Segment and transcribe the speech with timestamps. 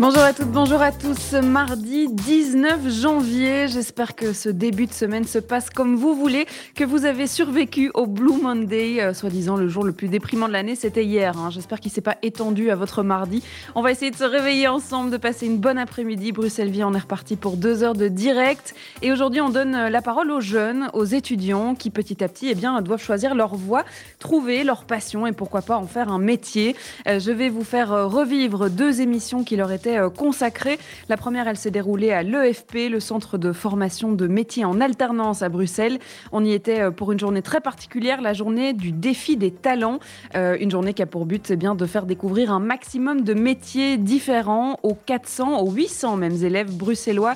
[0.00, 1.34] Bonjour à toutes, bonjour à tous.
[1.34, 6.82] Mardi 19 janvier, j'espère que ce début de semaine se passe comme vous voulez, que
[6.82, 10.74] vous avez survécu au Blue Monday, euh, soi-disant le jour le plus déprimant de l'année,
[10.74, 11.38] c'était hier.
[11.38, 11.50] Hein.
[11.50, 13.44] J'espère qu'il s'est pas étendu à votre mardi.
[13.76, 16.32] On va essayer de se réveiller ensemble, de passer une bonne après-midi.
[16.32, 18.74] Bruxelles Vie, on est reparti pour deux heures de direct.
[19.00, 22.48] Et aujourd'hui, on donne euh, la parole aux jeunes, aux étudiants qui petit à petit
[22.50, 23.84] eh bien, doivent choisir leur voie,
[24.18, 26.74] trouver leur passion et pourquoi pas en faire un métier.
[27.06, 30.78] Euh, je vais vous faire revivre deux émissions qui leur étaient euh, consacrée.
[31.08, 35.42] La première, elle s'est déroulée à l'EFP, le centre de formation de métiers en alternance
[35.42, 35.98] à Bruxelles.
[36.32, 39.98] On y était euh, pour une journée très particulière, la journée du défi des talents.
[40.34, 43.34] Euh, une journée qui a pour but eh bien, de faire découvrir un maximum de
[43.34, 47.34] métiers différents aux 400, aux 800 mêmes élèves bruxellois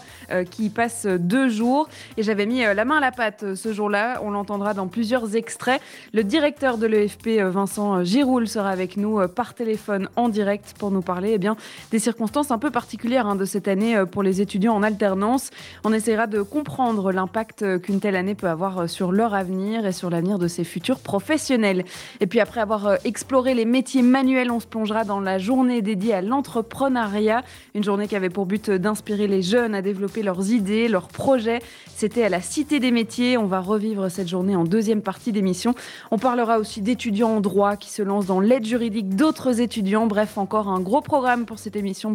[0.50, 1.88] qui y passent deux jours.
[2.16, 4.20] Et j'avais mis la main à la pâte ce jour-là.
[4.22, 5.80] On l'entendra dans plusieurs extraits.
[6.12, 11.02] Le directeur de l'EFP, Vincent Giroul, sera avec nous par téléphone en direct pour nous
[11.02, 11.56] parler eh bien,
[11.90, 15.50] des circonstances un peu particulière hein, de cette année euh, pour les étudiants en alternance.
[15.84, 19.84] On essaiera de comprendre l'impact euh, qu'une telle année peut avoir euh, sur leur avenir
[19.84, 21.84] et sur l'avenir de ces futurs professionnels.
[22.20, 26.14] Et puis après avoir exploré les métiers manuels, on se plongera dans la journée dédiée
[26.14, 27.42] à l'entrepreneuriat,
[27.74, 31.60] une journée qui avait pour but d'inspirer les jeunes à développer leurs idées, leurs projets.
[31.96, 33.36] C'était à la Cité des métiers.
[33.36, 35.74] On va revivre cette journée en deuxième partie d'émission.
[36.12, 40.06] On parlera aussi d'étudiants en droit qui se lancent dans l'aide juridique d'autres étudiants.
[40.06, 42.12] Bref, encore un gros programme pour cette émission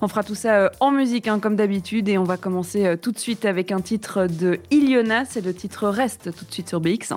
[0.00, 2.96] On fera tout ça euh, en musique, hein, comme d'habitude, et on va commencer euh,
[2.96, 5.24] tout de suite avec un titre de Iliona.
[5.28, 7.14] C'est le titre Reste tout de suite sur BX.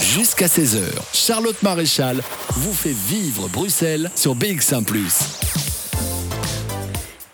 [0.00, 0.80] Jusqu'à 16h,
[1.12, 4.84] Charlotte Maréchal vous fait vivre Bruxelles sur BX1⁇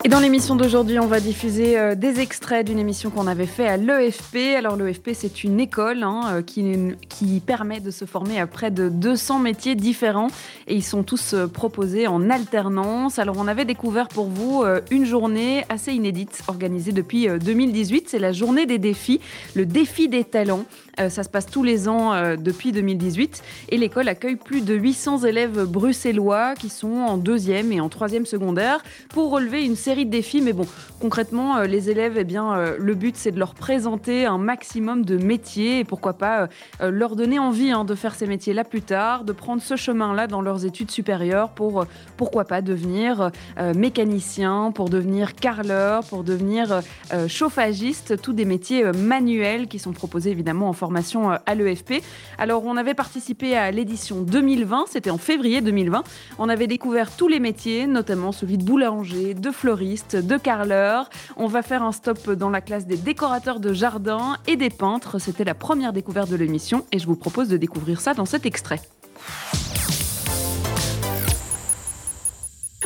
[0.03, 3.67] et dans l'émission d'aujourd'hui, on va diffuser euh, des extraits d'une émission qu'on avait fait
[3.67, 4.55] à l'EFP.
[4.57, 8.89] Alors l'EFP, c'est une école hein, euh, qui, permet de se former à près de
[8.89, 10.29] 200 métiers différents
[10.67, 13.19] et ils sont tous euh, proposés en alternance.
[13.19, 18.09] Alors on avait découvert pour vous une journée assez inédite organisée depuis 2018.
[18.09, 19.19] C'est la journée des défis,
[19.55, 20.65] le défi des talents.
[20.97, 25.65] Ça se passe tous les ans depuis 2018 et l'école accueille plus de 800 élèves
[25.65, 30.41] bruxellois qui sont en deuxième et en troisième secondaire pour relever une série de défis,
[30.41, 30.67] mais bon,
[30.99, 35.03] concrètement, euh, les élèves, eh bien, euh, le but, c'est de leur présenter un maximum
[35.03, 36.47] de métiers et pourquoi pas
[36.81, 40.27] euh, leur donner envie hein, de faire ces métiers-là plus tard, de prendre ce chemin-là
[40.27, 41.85] dans leurs études supérieures pour,
[42.17, 43.31] pourquoi pas, devenir
[43.75, 46.81] mécanicien, pour devenir carreleur, pour devenir
[47.27, 52.01] chauffagiste, tous des métiers manuels qui sont proposés évidemment en formation à l'EFP.
[52.39, 56.03] Alors, on avait participé à l'édition 2020, c'était en février 2020.
[56.39, 61.07] On avait découvert tous les métiers, notamment celui de boulanger, de fleuriste, de carleurs.
[61.37, 65.19] On va faire un stop dans la classe des décorateurs de jardin et des peintres.
[65.19, 68.47] C'était la première découverte de l'émission et je vous propose de découvrir ça dans cet
[68.47, 68.81] extrait.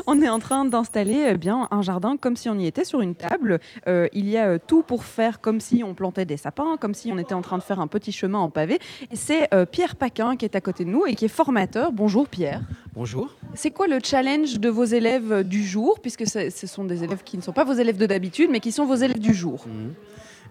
[0.07, 3.01] On est en train d'installer eh bien un jardin comme si on y était sur
[3.01, 3.59] une table.
[3.87, 6.93] Euh, il y a euh, tout pour faire comme si on plantait des sapins, comme
[6.93, 8.77] si on était en train de faire un petit chemin en pavé.
[9.13, 11.91] c'est euh, Pierre Paquin qui est à côté de nous et qui est formateur.
[11.91, 12.61] Bonjour Pierre.
[12.93, 13.33] Bonjour.
[13.55, 17.37] C'est quoi le challenge de vos élèves du jour, puisque ce sont des élèves qui
[17.37, 19.89] ne sont pas vos élèves de d'habitude, mais qui sont vos élèves du jour mmh.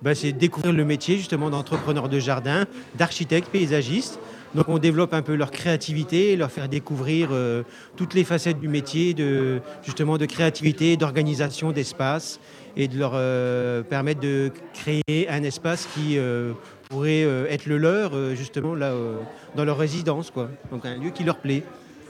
[0.02, 2.64] ben, C'est découvrir le métier justement d'entrepreneur de jardin,
[2.96, 4.18] d'architecte, paysagiste.
[4.54, 7.64] Donc on développe un peu leur créativité, leur faire découvrir euh,
[7.96, 12.38] toutes les facettes du métier, de, justement de créativité, d'organisation d'espace,
[12.76, 16.52] et de leur euh, permettre de créer un espace qui euh,
[16.88, 18.92] pourrait être le leur, justement, là,
[19.56, 20.30] dans leur résidence.
[20.30, 20.50] Quoi.
[20.70, 21.64] Donc un lieu qui leur plaît.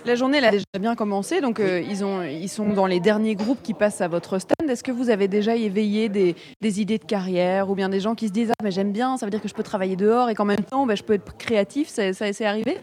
[0.06, 3.00] La journée elle a déjà bien commencé, donc euh, ils, ont, ils sont dans les
[3.00, 4.68] derniers groupes qui passent à votre stand.
[4.68, 8.28] Est-ce que vous avez déjà éveillé des, idées de carrière ou bien des gens qui
[8.28, 10.34] se disent Ah, mais j'aime bien, ça veut dire que je peux travailler dehors et
[10.34, 12.76] qu'en même temps, bah, je peux être créatif Ça, ça c'est arrivé?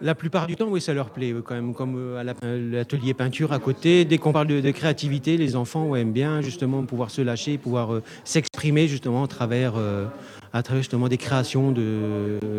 [0.00, 3.52] La plupart du temps, oui, ça leur plaît, quand même, comme euh, à l'atelier peinture
[3.52, 4.04] à côté.
[4.04, 8.02] Dès qu'on parle de, créativité, les enfants aiment bien justement pouvoir se lâcher, pouvoir euh,
[8.22, 9.74] s'exprimer justement à travers,
[10.52, 11.74] à travers justement des créations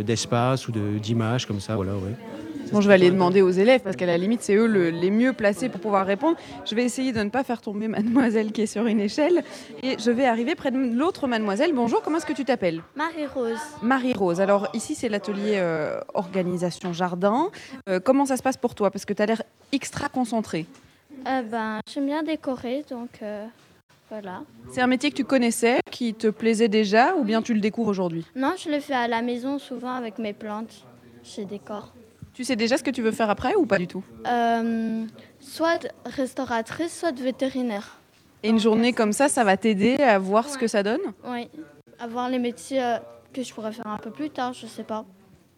[0.06, 1.78] d'espaces ou d'images comme ça.
[1.78, 2.51] Voilà, ouais.
[2.72, 5.34] Bon, je vais aller demander aux élèves parce qu'à la limite, c'est eux les mieux
[5.34, 6.38] placés pour pouvoir répondre.
[6.66, 9.44] Je vais essayer de ne pas faire tomber mademoiselle qui est sur une échelle
[9.84, 11.74] et je vais arriver près de l'autre mademoiselle.
[11.74, 12.82] Bonjour, comment est-ce que tu t'appelles?
[12.96, 13.60] Marie-Rose.
[13.82, 14.40] Marie-Rose.
[14.40, 17.50] Alors ici, c'est l'atelier euh, organisation jardin.
[17.90, 18.90] Euh, comment ça se passe pour toi?
[18.90, 20.66] Parce que tu as l'air extra concentré.
[21.28, 23.20] Euh, ben, J'aime bien décorer, donc
[24.10, 24.44] voilà.
[24.72, 27.90] C'est un métier que tu connaissais, qui te plaisait déjà ou bien tu le découvres
[27.90, 28.26] aujourd'hui?
[28.34, 30.86] Non, je le fais à la maison souvent avec mes plantes.
[31.24, 31.92] Je décore.
[32.34, 34.04] Tu sais déjà ce que tu veux faire après ou pas du tout?
[34.26, 35.06] Euh,
[35.40, 37.98] soit restauratrice, soit vétérinaire.
[38.44, 41.02] Et une journée comme ça, ça va t'aider à voir ce que ça donne?
[41.28, 41.50] Oui.
[42.00, 42.98] Avoir les métiers euh,
[43.34, 45.06] que je pourrais faire un peu plus tard, je sais pas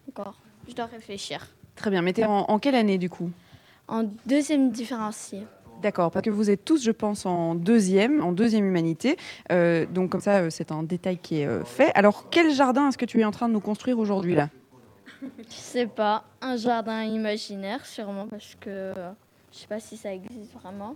[0.08, 0.34] encore.
[0.68, 1.46] Je dois réfléchir.
[1.76, 3.30] Très bien, mais t'es en, en quelle année du coup?
[3.88, 5.42] En deuxième différencié.
[5.80, 9.16] D'accord, parce que vous êtes tous, je pense, en deuxième, en deuxième humanité.
[9.52, 11.92] Euh, donc comme ça, c'est un détail qui est fait.
[11.94, 14.48] Alors, quel jardin est-ce que tu es en train de nous construire aujourd'hui là?
[15.38, 16.24] Je sais pas.
[16.40, 18.92] Un jardin imaginaire, sûrement, parce que
[19.52, 20.94] je sais pas si ça existe vraiment.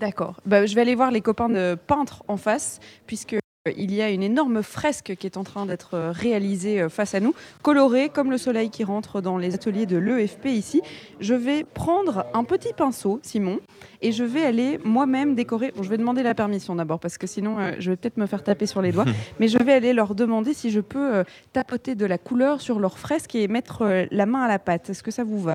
[0.00, 0.40] D'accord.
[0.46, 3.36] Bah, je vais aller voir les copains de peintres en face, puisque
[3.76, 7.14] il y a une énorme fresque qui est en train d'être euh, réalisée euh, face
[7.14, 10.80] à nous, colorée comme le soleil qui rentre dans les ateliers de l'EFP ici.
[11.20, 13.60] Je vais prendre un petit pinceau, Simon,
[14.02, 15.72] et je vais aller moi-même décorer.
[15.76, 18.26] Bon, je vais demander la permission d'abord, parce que sinon euh, je vais peut-être me
[18.26, 19.04] faire taper sur les doigts,
[19.40, 22.78] mais je vais aller leur demander si je peux euh, tapoter de la couleur sur
[22.78, 24.90] leur fresque et mettre euh, la main à la pâte.
[24.90, 25.54] Est-ce que ça vous va?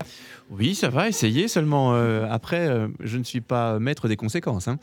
[0.52, 1.94] Oui, ça va, essayez seulement.
[2.30, 2.68] après,
[3.00, 4.68] je ne suis pas maître des conséquences.
[4.68, 4.78] hein.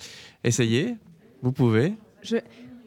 [0.45, 0.97] Essayez,
[1.43, 1.95] vous pouvez.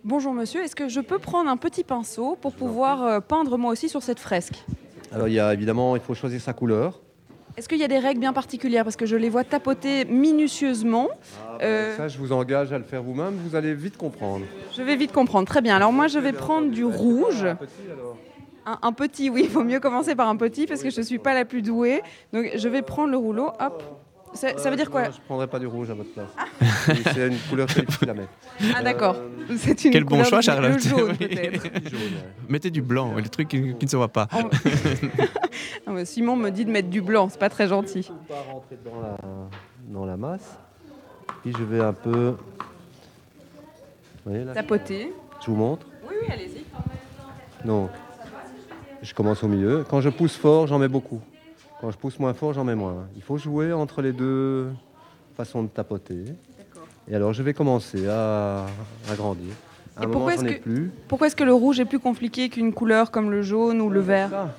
[0.06, 3.72] Bonjour monsieur, est-ce que je peux prendre un petit pinceau pour pouvoir euh, peindre moi
[3.72, 4.66] aussi sur cette fresque?
[5.14, 7.00] Alors il y a évidemment, il faut choisir sa couleur.
[7.56, 8.84] Est-ce qu'il y a des règles bien particulières?
[8.84, 11.08] Parce que je les vois tapoter minutieusement.
[11.62, 11.96] Euh.
[11.96, 14.46] Ça, je vous engage à le faire vous-même, vous allez vite comprendre.
[14.76, 15.48] Je vais vite comprendre.
[15.48, 15.78] Très bien.
[15.78, 17.46] Alors moi, je vais prendre du rouge.
[17.46, 18.18] Un petit, alors.
[18.66, 21.06] Un, un petit, oui, il vaut mieux commencer par un petit parce que je ne
[21.06, 22.02] suis pas la plus douée.
[22.34, 23.52] Donc je vais prendre le rouleau.
[23.62, 23.84] Hop.
[24.34, 26.30] Ça, ça veut dire quoi Non, Je ne prendrai pas du rouge à votre place.
[26.90, 28.30] Oui, C'est une couleur très difficile à mettre.
[28.76, 29.16] Ah d'accord.
[29.16, 30.74] Euh, C'est une Quel bon choix, Charlotte.
[30.74, 31.16] Le jaune.
[32.50, 34.28] Mettez du blanc, le truc qui, qui ne se voit pas.
[34.34, 34.44] En-
[35.88, 38.00] Non, mais Simon me dit de mettre du blanc, c'est pas très gentil.
[38.00, 39.18] Il faut pas rentrer dans la,
[39.88, 40.58] dans la masse.
[41.42, 42.36] Puis je vais un peu.
[44.26, 45.12] Vous voyez là Tapoter.
[45.42, 45.86] Je vous montre.
[46.08, 47.68] Oui, oui, allez-y.
[47.68, 47.90] Donc,
[49.02, 49.84] je commence au milieu.
[49.90, 51.20] Quand je pousse fort, j'en mets beaucoup.
[51.84, 53.08] Quand je pousse moins fort, j'en mets moins.
[53.18, 54.70] Il faut jouer entre les deux
[55.36, 56.24] façons de tapoter.
[57.10, 58.66] Et alors, je vais commencer à,
[59.12, 59.54] à grandir.
[59.98, 60.92] À Et un moment, pourquoi est-ce que- plus.
[61.10, 64.00] Pourquoi est-ce que le rouge est plus compliqué qu'une couleur comme le jaune ou le
[64.00, 64.56] vert Ça.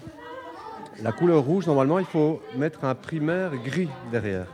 [1.03, 4.49] La couleur rouge, normalement, il faut mettre un primaire gris derrière.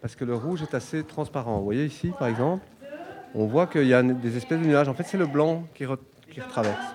[0.00, 1.58] Parce que le rouge est assez transparent.
[1.58, 2.64] Vous voyez ici, par exemple,
[3.34, 4.88] on voit qu'il y a des espèces de nuages.
[4.88, 5.98] En fait, c'est le blanc qui, re-
[6.30, 6.86] qui retraverse.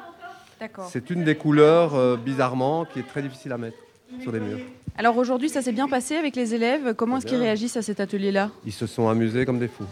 [0.60, 0.90] D'accord.
[0.92, 3.78] C'est une des couleurs, euh, bizarrement, qui est très difficile à mettre
[4.24, 4.58] sur des murs.
[5.00, 6.96] Alors aujourd'hui, ça s'est bien passé avec les élèves?
[6.96, 8.50] Comment Très est-ce qu'ils réagissent à cet atelier-là?
[8.66, 9.86] Ils se sont amusés comme des fous.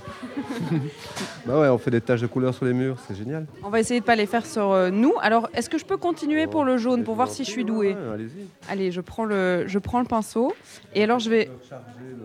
[1.45, 3.45] bah ouais, on fait des taches de couleur sur les murs, c'est génial.
[3.63, 5.13] On va essayer de pas les faire sur euh, nous.
[5.21, 7.93] Alors, est-ce que je peux continuer pour le jaune pour voir si je suis douée?
[7.93, 8.47] Ouais, Allez-y.
[8.67, 10.55] Allez, je prends le, je prends le pinceau.
[10.95, 11.51] Et alors, je vais,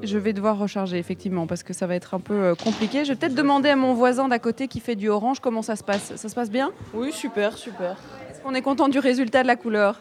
[0.03, 3.05] je vais devoir recharger effectivement parce que ça va être un peu euh, compliqué.
[3.05, 5.77] Je vais peut-être demander à mon voisin d'à côté qui fait du orange comment ça
[5.77, 6.17] se passe.
[6.17, 6.73] Ça se passe bien?
[6.95, 7.99] Oui, super, super.
[8.31, 10.01] Est-ce qu'on est content du résultat de la couleur?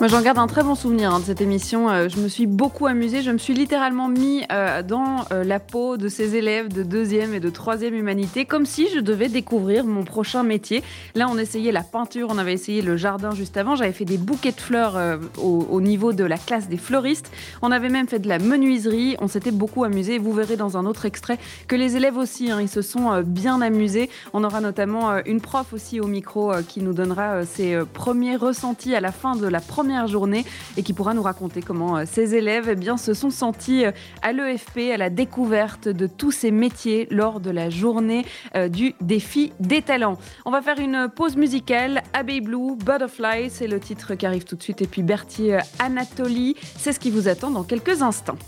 [0.00, 1.90] Moi, j'en garde un très bon souvenir hein, de cette émission.
[1.90, 3.20] Euh, je me suis beaucoup amusée.
[3.20, 7.34] Je me suis littéralement mis euh, dans euh, la peau de ces élèves de deuxième
[7.34, 10.84] et de troisième humanité, comme si je devais découvrir mon prochain métier.
[11.16, 13.74] Là, on essayait la peinture, on avait essayé le jardin juste avant.
[13.74, 14.96] J'avais fait des bouquets de fleurs
[15.36, 17.32] au, au niveau de la classe des fleuristes.
[17.60, 19.16] On avait même fait de la menuiserie.
[19.18, 20.18] On s'était beaucoup amusé.
[20.18, 23.60] Vous verrez dans un autre extrait que les élèves aussi, hein, ils se sont bien
[23.60, 24.10] amusés.
[24.32, 29.00] On aura notamment une prof aussi au micro qui nous donnera ses premiers ressentis à
[29.00, 30.44] la fin de la première journée
[30.76, 33.92] et qui pourra nous raconter comment euh, ses élèves eh bien, se sont sentis euh,
[34.22, 38.24] à l'EFP, à la découverte de tous ces métiers lors de la journée
[38.56, 40.18] euh, du défi des talents.
[40.44, 42.02] On va faire une pause musicale.
[42.12, 44.82] Abbey Blue, Butterfly, c'est le titre qui arrive tout de suite.
[44.82, 48.38] Et puis Berthier Anatolie, c'est ce qui vous attend dans quelques instants.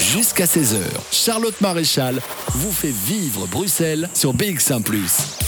[0.00, 0.78] Jusqu'à 16h,
[1.10, 4.82] Charlotte Maréchal vous fait vivre Bruxelles sur BX1⁇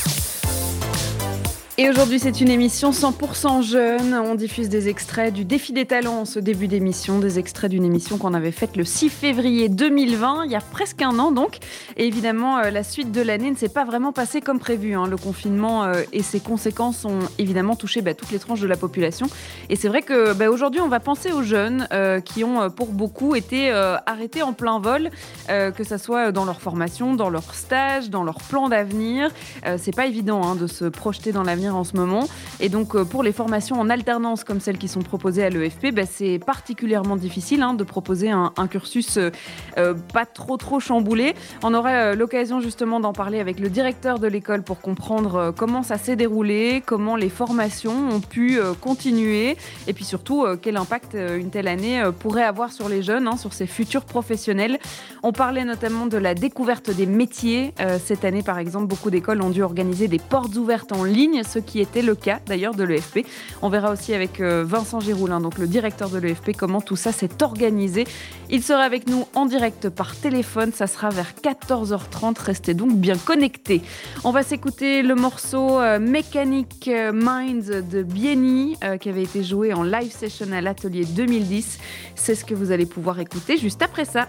[1.80, 4.12] Et aujourd'hui, c'est une émission 100% jeune.
[4.12, 7.84] On diffuse des extraits du Défi des talents en ce début d'émission, des extraits d'une
[7.84, 11.58] émission qu'on avait faite le 6 février 2020, il y a presque un an donc.
[11.96, 14.96] Et évidemment, euh, la suite de l'année ne s'est pas vraiment passée comme prévu.
[14.96, 15.06] hein.
[15.06, 18.76] Le confinement euh, et ses conséquences ont évidemment touché bah, toutes les tranches de la
[18.76, 19.28] population.
[19.70, 22.88] Et c'est vrai que bah, aujourd'hui, on va penser aux jeunes euh, qui ont pour
[22.88, 25.10] beaucoup été arrêtés en plein vol,
[25.46, 29.30] que ce soit dans leur formation, dans leur stage, dans leur plan d'avenir.
[29.76, 32.28] C'est pas évident hein, de se projeter dans l'avenir en ce moment.
[32.60, 35.92] Et donc euh, pour les formations en alternance comme celles qui sont proposées à l'EFP,
[35.92, 39.30] bah, c'est particulièrement difficile hein, de proposer un, cursus euh,
[39.78, 41.34] euh, pas trop trop chamboulé.
[41.62, 45.82] On aura euh, l'occasion justement d'en parler avec le directeur de l'école pour comprendre comment
[45.82, 49.56] ça s'est déroulé, comment les formations ont pu continuer
[49.86, 53.52] et puis surtout quel impact une telle année pourrait avoir sur les jeunes, hein, sur
[53.52, 54.78] ces futurs professionnels.
[55.22, 57.74] On parlait notamment de la découverte des métiers.
[58.04, 61.80] Cette année, par exemple, beaucoup d'écoles ont dû organiser des portes ouvertes en ligne, qui
[61.80, 63.26] était le cas d'ailleurs de l'EFP.
[63.62, 67.12] On verra aussi avec euh, Vincent Giroulin, donc le directeur de l'EFP, comment tout ça
[67.12, 68.06] s'est organisé.
[68.50, 70.72] Il sera avec nous en direct par téléphone.
[70.72, 72.40] Ça sera vers 14h30.
[72.40, 73.82] Restez donc bien connectés.
[74.24, 79.72] On va s'écouter le morceau euh, Mechanic Minds de Bieni euh, qui avait été joué
[79.72, 81.78] en live session à l'atelier 2010.
[82.14, 84.28] C'est ce que vous allez pouvoir écouter juste après ça.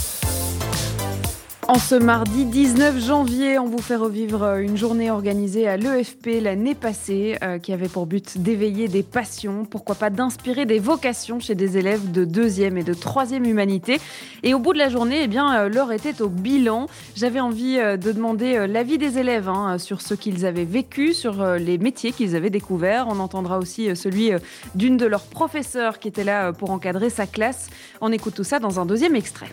[1.71, 6.41] En ce mardi 19 janvier, on vous fait revivre euh, une journée organisée à l'EFP
[6.41, 11.39] l'année passée euh, qui avait pour but d'éveiller des passions, pourquoi pas d'inspirer des vocations
[11.39, 14.01] chez des élèves de deuxième et de troisième humanité.
[14.43, 16.87] Et au bout de la journée, eh bien, euh, l'heure était au bilan.
[17.15, 21.77] J'avais envie de demander l'avis des élèves hein, sur ce qu'ils avaient vécu, sur les
[21.77, 23.05] métiers qu'ils avaient découverts.
[23.07, 24.31] On entendra aussi celui
[24.75, 27.69] d'une de leurs professeurs qui était là pour encadrer sa classe.
[28.01, 29.47] On écoute tout ça dans un deuxième extrait.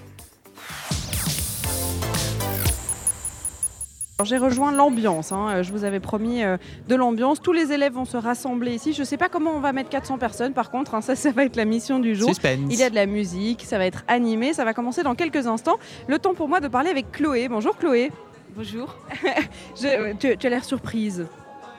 [4.25, 5.47] J'ai rejoint l'ambiance, hein.
[5.49, 6.57] Euh, je vous avais promis euh,
[6.89, 7.41] de l'ambiance.
[7.41, 8.93] Tous les élèves vont se rassembler ici.
[8.93, 11.01] Je ne sais pas comment on va mettre 400 personnes par contre, hein.
[11.03, 12.27] ça, ça va être la mission du jour.
[12.31, 12.67] Suspense.
[12.69, 15.47] Il y a de la musique, ça va être animé, ça va commencer dans quelques
[15.47, 15.77] instants.
[16.09, 17.47] Le temps pour moi de parler avec Chloé.
[17.49, 18.11] Bonjour Chloé.
[18.57, 18.97] Bonjour.
[19.81, 21.25] Je- tu, tu as l'air surprise.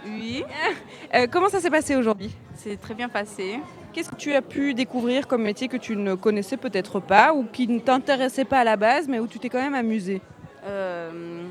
[0.06, 0.44] Oui,
[1.16, 2.32] Euh, comment ça s'est passé aujourd'hui?
[2.56, 3.60] C'est très bien passé.
[3.92, 7.44] Qu'est-ce que tu as pu découvrir comme métier que tu ne connaissais peut-être pas ou
[7.52, 10.22] qui ne t'intéressait pas à la base mais où tu t'es quand même amusé
[10.66, 11.42] Euh,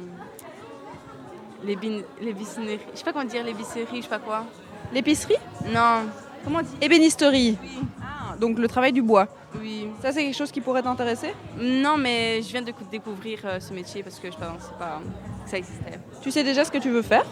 [1.64, 2.80] les, bin- les bicineries.
[2.92, 4.44] Je sais pas comment dire, les bisseries, je sais pas quoi.
[4.92, 5.36] L'épicerie?
[5.72, 6.04] Non.
[6.44, 7.56] Comment on dit Ébénisterie.
[8.00, 9.26] Ah, donc le travail du bois.
[9.60, 9.88] Oui.
[10.00, 11.34] Ça c'est quelque chose qui pourrait t'intéresser?
[11.60, 15.00] Non, mais je viens de cou- découvrir euh, ce métier parce que je pensais pas
[15.44, 15.98] que ça existait.
[16.22, 17.26] Tu sais déjà ce que tu veux faire?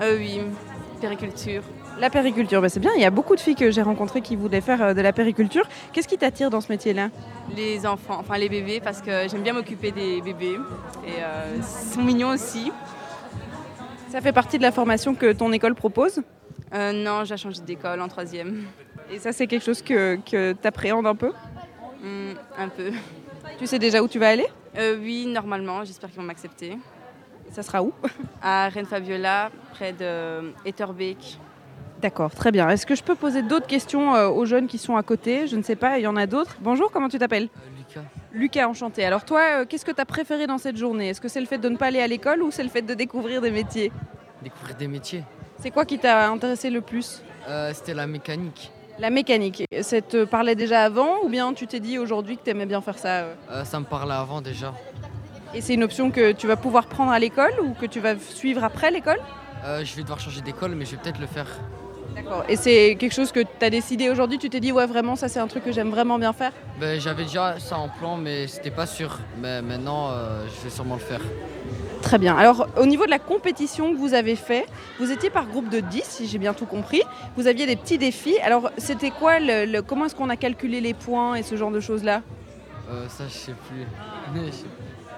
[0.00, 0.40] Euh, oui,
[1.00, 1.62] périculture.
[1.98, 2.90] La périculture, bah, c'est bien.
[2.94, 5.12] Il y a beaucoup de filles que j'ai rencontrées qui voulaient faire euh, de la
[5.12, 5.66] périculture.
[5.92, 7.08] Qu'est-ce qui t'attire dans ce métier-là?
[7.56, 10.58] Les enfants, enfin les bébés, parce que j'aime bien m'occuper des bébés.
[11.06, 12.70] Et euh, ils sont mignons aussi.
[14.16, 16.22] Ça fait partie de la formation que ton école propose
[16.74, 18.64] Euh, non, j'ai changé d'école en troisième.
[19.12, 21.32] Et ça, c'est quelque chose que, que tu appréhendes un peu
[22.02, 22.92] Hmm, un peu.
[23.58, 24.46] Tu sais déjà où tu vas aller
[24.78, 26.78] Euh, oui, normalement, j'espère qu'ils vont m'accepter.
[27.52, 27.92] Ça sera où
[28.40, 31.38] À Reine Fabiola, près de Etterbeek.
[32.00, 32.70] D'accord, très bien.
[32.70, 35.46] Est-ce que je peux poser d'autres questions euh, aux jeunes qui sont à côté?
[35.46, 36.56] Je ne sais pas, il y en a d'autres.
[36.62, 37.50] Bonjour, comment tu t'appelles?
[38.36, 39.02] Lucas, enchanté.
[39.02, 41.08] Alors toi, euh, qu'est-ce que tu as préféré dans cette journée?
[41.08, 42.82] Est-ce que c'est le fait de ne pas aller à l'école ou c'est le fait
[42.82, 43.90] de découvrir des métiers?
[44.42, 45.24] Découvrir des métiers.
[45.58, 47.22] C'est quoi qui t'a intéressé le plus?
[47.48, 48.70] Euh, C'était la mécanique.
[48.98, 49.64] La mécanique.
[49.80, 52.82] Ça te parlait déjà avant ou bien tu t'es dit aujourd'hui que tu aimais bien
[52.82, 53.34] faire ça euh?
[53.50, 54.74] Euh, ça me parlait avant déjà.
[55.54, 58.18] Et c'est une option que tu vas pouvoir prendre à l'école ou que tu vas
[58.18, 59.20] suivre après l'école?
[59.64, 61.46] Euh, je vais devoir changer d'école, mais je vais peut-être le faire.
[62.16, 62.44] D'accord.
[62.48, 65.28] Et c'est quelque chose que tu as décidé aujourd'hui Tu t'es dit, ouais, vraiment, ça
[65.28, 66.52] c'est un truc que j'aime vraiment bien faire?
[66.80, 69.18] Ben, J'avais déjà ça en plan, mais c'était pas sûr.
[69.40, 71.20] Mais maintenant, euh, je vais sûrement le faire.
[72.02, 72.36] Très bien.
[72.36, 74.66] Alors, au niveau de la compétition que vous avez fait,
[75.00, 77.02] vous étiez par groupe de 10, si j'ai bien tout compris.
[77.36, 78.38] Vous aviez des petits défis.
[78.44, 81.70] Alors, c'était quoi le, le- Comment est-ce qu'on a calculé les points et ce genre
[81.72, 82.22] de choses-là?
[82.90, 83.84] Euh, ça, je sais plus.
[84.36, 84.68] Je sais plus.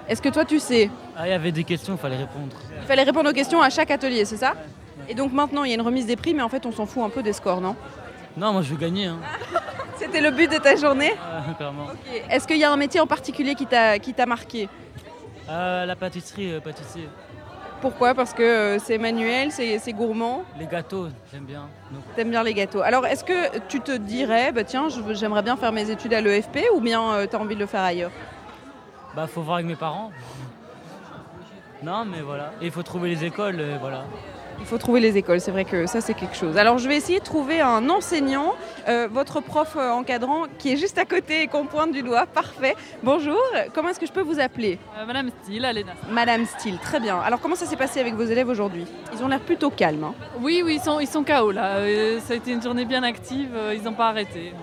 [0.07, 0.89] Est-ce que toi, tu sais?
[1.15, 2.55] Ah, il y avait des questions, il fallait répondre.
[2.81, 4.53] Il fallait répondre aux questions à chaque atelier, c'est ça?
[5.09, 6.85] Et donc maintenant, il y a une remise des prix, mais en fait, on s'en
[6.85, 7.75] fout un peu des scores, non?
[8.37, 9.19] Non, moi je veux gagner, hein.
[9.97, 11.11] C'était le but de ta journée?
[11.21, 11.87] Ah, clairement.
[12.29, 14.69] Est-ce qu'il y a un métier en particulier qui t'a marqué?
[15.49, 17.09] Ah, la pâtisserie, euh, pâtissier.
[17.81, 18.13] Pourquoi?
[18.13, 21.67] Parce que euh, c'est manuel, c'est gourmand, Les gâteaux, j'aime bien.
[22.15, 22.81] T'aimes bien les gâteaux.
[22.81, 26.59] Alors, est-ce que tu te dirais, bah, tiens, j'aimerais bien faire mes études à l'EFP
[26.75, 28.11] ou bien euh, t'as envie de le faire ailleurs?
[29.15, 30.11] Bah, faut voir avec mes parents.
[31.81, 32.51] Non, mais voilà.
[32.61, 34.03] Et il faut trouver les écoles, euh, voilà.
[34.61, 36.57] Il faut trouver les écoles, c'est vrai que ça c'est quelque chose.
[36.57, 38.53] Alors je vais essayer de trouver un enseignant,
[38.87, 42.25] euh, votre prof euh, encadrant qui est juste à côté et qu'on pointe du doigt.
[42.27, 42.75] Parfait.
[43.01, 43.39] Bonjour,
[43.73, 44.77] comment est-ce que je peux vous appeler?
[45.07, 45.93] Madame Steele, Alena.
[46.11, 47.19] Madame Steele, très bien.
[47.19, 48.85] Alors comment ça s'est passé avec vos élèves aujourd'hui?
[49.13, 50.03] Ils ont l'air plutôt calmes.
[50.03, 50.13] hein.
[50.41, 51.77] Oui, oui, ils sont, ils sont KO là.
[51.77, 54.53] Euh, ça a été une journée bien active, euh, ils n'ont pas arrêté.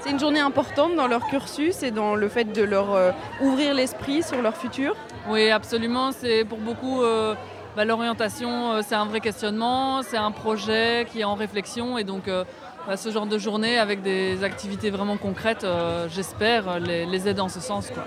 [0.00, 3.10] C'est une journée importante dans leur cursus et dans le fait de leur euh,
[3.40, 4.94] ouvrir l'esprit sur leur futur?
[5.30, 6.12] Oui, absolument.
[6.12, 7.34] C'est pour beaucoup euh,
[7.76, 12.04] bah, l'orientation, euh, c'est un vrai questionnement, c'est un projet qui est en réflexion et
[12.04, 12.44] donc euh,
[12.86, 17.40] bah, ce genre de journée avec des activités vraiment concrètes, euh, j'espère, les, les aide
[17.40, 17.90] en ce sens.
[17.90, 18.04] Quoi.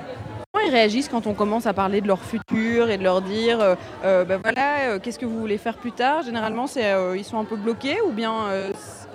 [0.54, 3.60] Comment ils réagissent quand on commence à parler de leur futur et de leur dire
[3.60, 6.24] euh, euh, ben voilà, euh, qu'est-ce que vous voulez faire plus tard?
[6.24, 8.34] Généralement, c'est, ils sont un peu bloqués ou bien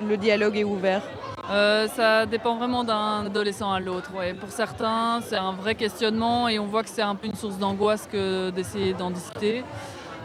[0.07, 1.03] le dialogue est ouvert?
[1.49, 4.11] Ça dépend vraiment d'un adolescent à l'autre.
[4.17, 4.35] Ouais.
[4.35, 7.59] Pour certains, c'est un vrai questionnement et on voit que c'est un peu une source
[7.59, 9.65] d'angoisse que d'essayer d'en discuter.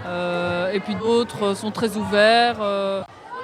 [0.05, 2.59] Et puis d'autres sont très ouverts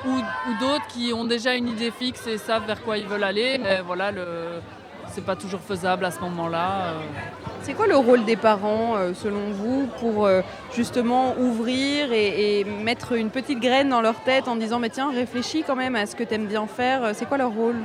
[0.06, 3.24] ou, ou d'autres qui ont déjà une idée fixe et savent vers quoi ils veulent
[3.24, 3.58] aller.
[3.58, 4.60] Mais voilà, le,
[5.14, 6.88] c'est pas toujours faisable à ce moment-là.
[6.88, 7.02] Euh.
[7.62, 10.42] C'est quoi le rôle des parents, euh, selon vous, pour euh,
[10.76, 15.64] justement ouvrir et, mettre une petite graine dans leur tête en disant mais tiens, réfléchis
[15.66, 17.12] quand même à ce que tu aimes bien faire.
[17.14, 17.78] C'est quoi leur rôle?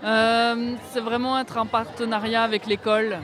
[0.00, 3.18] C'est vraiment être en partenariat avec l'école.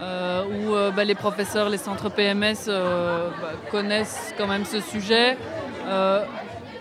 [0.00, 3.32] Où bah, les professeurs, les centres PMS bah,
[3.70, 5.36] connaissent quand même ce sujet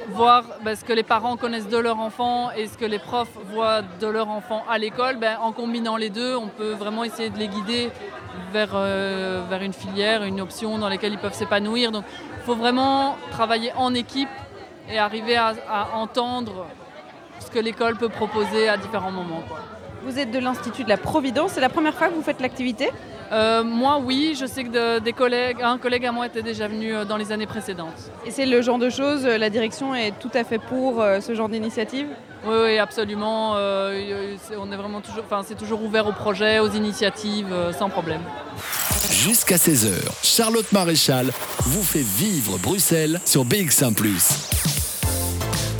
[0.09, 3.37] voir ben, ce que les parents connaissent de leur enfant et ce que les profs
[3.51, 7.37] voient de leur enfant à l'école, en combinant les deux, on peut vraiment essayer de
[7.37, 7.91] les guider
[8.51, 11.91] vers, euh, vers une filière, une option dans laquelle ils peuvent s'épanouir.
[11.91, 12.03] Donc
[12.37, 14.29] il faut vraiment travailler en équipe
[14.89, 15.53] et arriver à,
[15.93, 16.65] entendre
[17.39, 19.43] ce que l'école peut proposer à différents moments.
[20.05, 22.89] Vous êtes de l'Institut de la Providence, c'est la première fois que vous faites l'activité?
[23.31, 26.95] Euh, moi, oui, je sais que des collègues, un collègue à moi était déjà venu
[26.95, 28.11] euh, dans les années précédentes.
[28.25, 31.35] Et c'est le genre de choses, euh, la direction est tout à fait pour ce
[31.35, 32.07] genre d'initiative?
[32.45, 33.51] Oui, oui, absolument.
[33.53, 38.21] on est vraiment toujours, enfin, c'est toujours ouvert aux projets, aux initiatives, sans problème.
[39.11, 39.91] Jusqu'à 16h,
[40.23, 43.93] Charlotte Maréchal vous fait vivre Bruxelles sur BX1⁇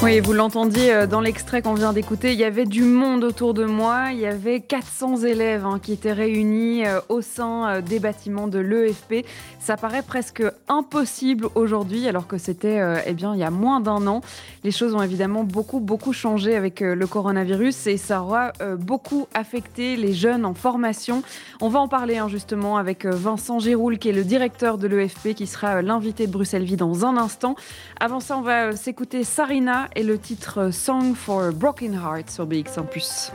[0.01, 3.53] oui, vous l'entendiez euh, dans l'extrait qu'on vient d'écouter, il y avait du monde autour
[3.53, 7.81] de moi, il y avait 400 élèves hein, qui étaient réunis euh, au sein euh,
[7.81, 9.25] des bâtiments de l'EFP.
[9.59, 14.07] Ça paraît presque impossible aujourd'hui alors que c'était eh bien il y a moins d'un
[14.07, 14.21] an.
[14.63, 19.95] Les choses ont évidemment beaucoup beaucoup changé avec le coronavirus et ça aura beaucoup affecté
[19.95, 21.21] les jeunes en formation.
[21.61, 25.35] On va en parler hein, justement avec Vincent Giroul qui est le directeur de l'EFP
[25.35, 27.55] qui sera l'invité de Bruxelles Vie dans un instant.
[27.99, 32.47] Avant ça, on va s'écouter Sarina et le titre Song for a Broken Heart sur
[32.47, 32.85] BX1⁇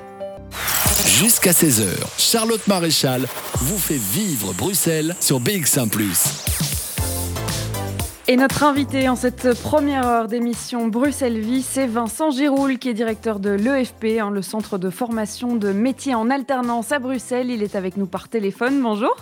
[1.07, 1.87] Jusqu'à 16h,
[2.19, 5.89] Charlotte Maréchal vous fait vivre Bruxelles sur BX1⁇
[8.27, 12.95] et notre invité en cette première heure d'émission Bruxelles Vie, c'est Vincent Giroul, qui est
[12.95, 17.51] directeur de l'EFP, hein, le centre de formation de métiers en alternance à Bruxelles.
[17.51, 18.81] Il est avec nous par téléphone.
[18.81, 19.15] Bonjour.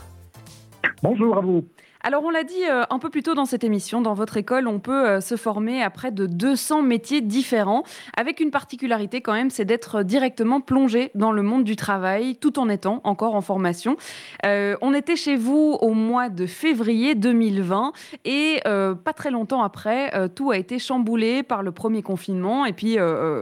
[1.03, 1.65] Bonjour à vous.
[2.05, 4.67] Alors on l'a dit euh, un peu plus tôt dans cette émission, dans votre école,
[4.67, 7.85] on peut euh, se former à près de 200 métiers différents,
[8.17, 12.59] avec une particularité quand même, c'est d'être directement plongé dans le monde du travail, tout
[12.59, 13.97] en étant encore en formation.
[14.45, 17.93] Euh, on était chez vous au mois de février 2020
[18.25, 22.97] et pas très longtemps après, tout a été chamboulé par le premier confinement et puis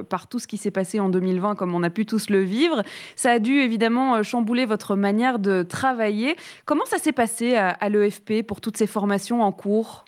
[0.08, 2.82] par tout ce qui s'est passé en 2020, comme on a pu tous le vivre.
[3.16, 6.36] Ça a dû évidemment chambouler votre manière de travailler.
[6.64, 10.04] Comment ça s'est passé à, à l'EFP pour toutes ces formations en cours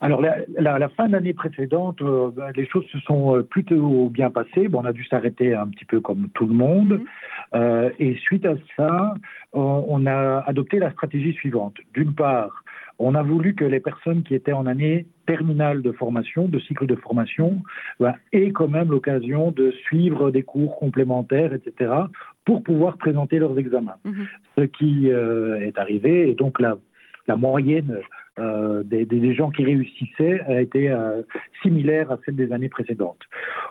[0.00, 4.10] alors, la, la, fin de l'année précédente, euh, ben, les choses se sont euh, plutôt
[4.10, 4.68] bien passées.
[4.68, 6.92] Bon, on a dû s'arrêter un petit peu comme tout le monde.
[6.94, 7.06] Mhm.
[7.54, 9.14] Euh, et suite à ça,
[9.52, 11.76] on, a adopté la stratégie suivante.
[11.94, 12.64] D'une part,
[12.98, 16.86] on a voulu que les personnes qui étaient en année terminale de formation, de cycle
[16.86, 17.62] de formation,
[18.00, 21.92] ben, aient quand même l'occasion de suivre des cours complémentaires, etc.,
[22.44, 23.96] pour pouvoir présenter leurs examens.
[24.04, 24.26] Mhm.
[24.58, 26.28] Ce qui est arrivé.
[26.28, 26.76] Et donc, la
[27.26, 28.00] la moyenne
[28.40, 31.22] euh, des, des, gens qui réussissaient a été euh,
[31.62, 33.20] similaire à celle des années précédentes.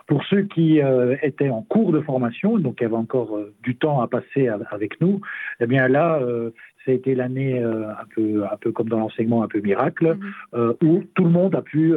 [0.06, 4.00] Pour ceux qui euh, étaient en cours de formation, donc qui avaient encore du temps
[4.00, 5.20] à passer avec nous,
[5.60, 6.18] eh bien là,
[6.84, 10.16] ça a été l'année un peu, un peu comme dans l'enseignement, un peu miracle,
[10.54, 10.76] mm-hmm.
[10.82, 11.94] où tout le monde a pu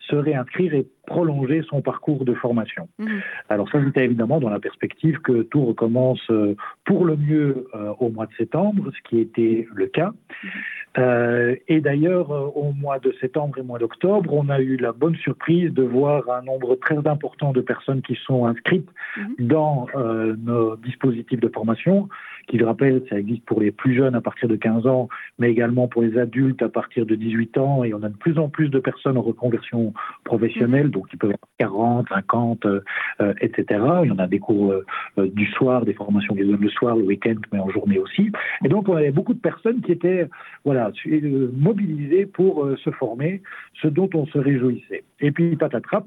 [0.00, 2.88] se réinscrire et prolonger son parcours de formation.
[2.98, 3.20] Mhm.
[3.48, 7.92] Alors ça, c'était évidemment dans la perspective que tout recommence euh, pour le mieux euh,
[7.98, 10.12] au mois de septembre, ce qui était le cas.
[10.44, 10.50] Mhm.
[10.98, 15.16] Euh, et d'ailleurs, au mois de septembre et mois d'octobre, on a eu la bonne
[15.16, 19.46] surprise de voir un nombre très important de personnes qui sont inscrites mhm.
[19.46, 19.86] dans
[20.44, 22.08] nos dispositifs de formation,
[22.46, 25.50] qui, je rappelle, ça existe pour les plus jeunes à partir de 15 ans, mais
[25.50, 28.48] également pour les adultes à partir de 18 ans, et on a de plus en
[28.48, 31.26] plus de personnes en reconversion professionnels, donc il peut
[31.58, 32.66] avoir 40, 50,
[33.40, 33.80] etc.
[34.04, 34.84] Il y en a des cours euh,
[35.18, 38.30] euh, du soir, des formations qui donnent le soir, le week-end, mais en journée aussi.
[38.64, 40.28] Et donc on avait beaucoup de personnes qui étaient
[40.64, 43.42] voilà, euh, mobilisées pour se former,
[43.80, 45.04] ce dont on se réjouissait.
[45.20, 46.04] Et puis patatras,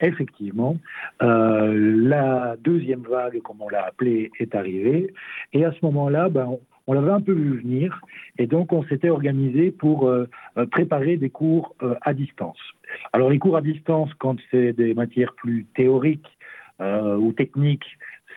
[0.00, 0.76] effectivement,
[1.20, 5.12] la deuxième vague, comme on l'a appelé, est arrivée.
[5.52, 8.00] Et à ce moment-là, ben, on l'avait un peu vu venir,
[8.38, 12.58] et donc on s'était organisé pour euh, euh, préparer des cours euh, à distance.
[13.12, 16.26] Alors les cours à distance, quand c'est des matières plus théoriques
[16.78, 17.86] ou techniques,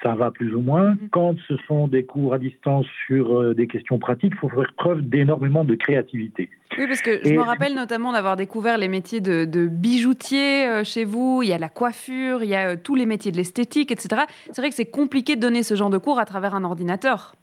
[0.02, 0.92] ça va plus ou moins.
[0.92, 1.10] Mhm.
[1.12, 5.02] Quand ce sont des cours à distance sur des questions pratiques, il faut faire preuve
[5.02, 6.50] d'énormément de créativité.
[6.78, 10.68] Oui, parce que je Et- me rappelle notamment d'avoir découvert les métiers de, de bijoutier
[10.70, 11.42] euh, chez vous.
[11.44, 14.22] Il y a la coiffure, il y a euh, tous les métiers de l'esthétique, etc.
[14.46, 17.36] C'est vrai que c'est compliqué de donner ce genre de cours à travers un ordinateur.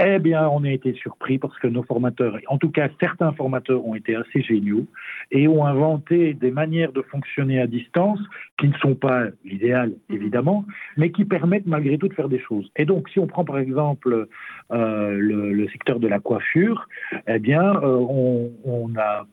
[0.00, 3.86] Eh bien, on a été surpris parce que nos formateurs, en tout cas certains formateurs,
[3.86, 4.86] ont été assez géniaux
[5.30, 8.18] et ont inventé des manières de fonctionner à distance
[8.58, 10.64] qui ne sont pas l'idéal, évidemment,
[10.96, 12.70] mais qui permettent malgré tout de faire des choses.
[12.76, 14.26] Et donc, si on prend par exemple
[14.72, 16.88] euh, le, le secteur de la coiffure,
[17.28, 19.26] eh bien, euh, on, on a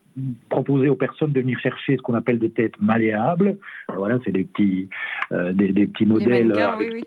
[0.50, 3.58] proposé aux personnes de venir chercher ce qu'on appelle des têtes malléables.
[3.96, 4.90] Voilà, c'est des petits,
[5.32, 6.48] euh, des, des petits Les modèles.
[6.50, 7.04] mannequins, avec- oui, oui.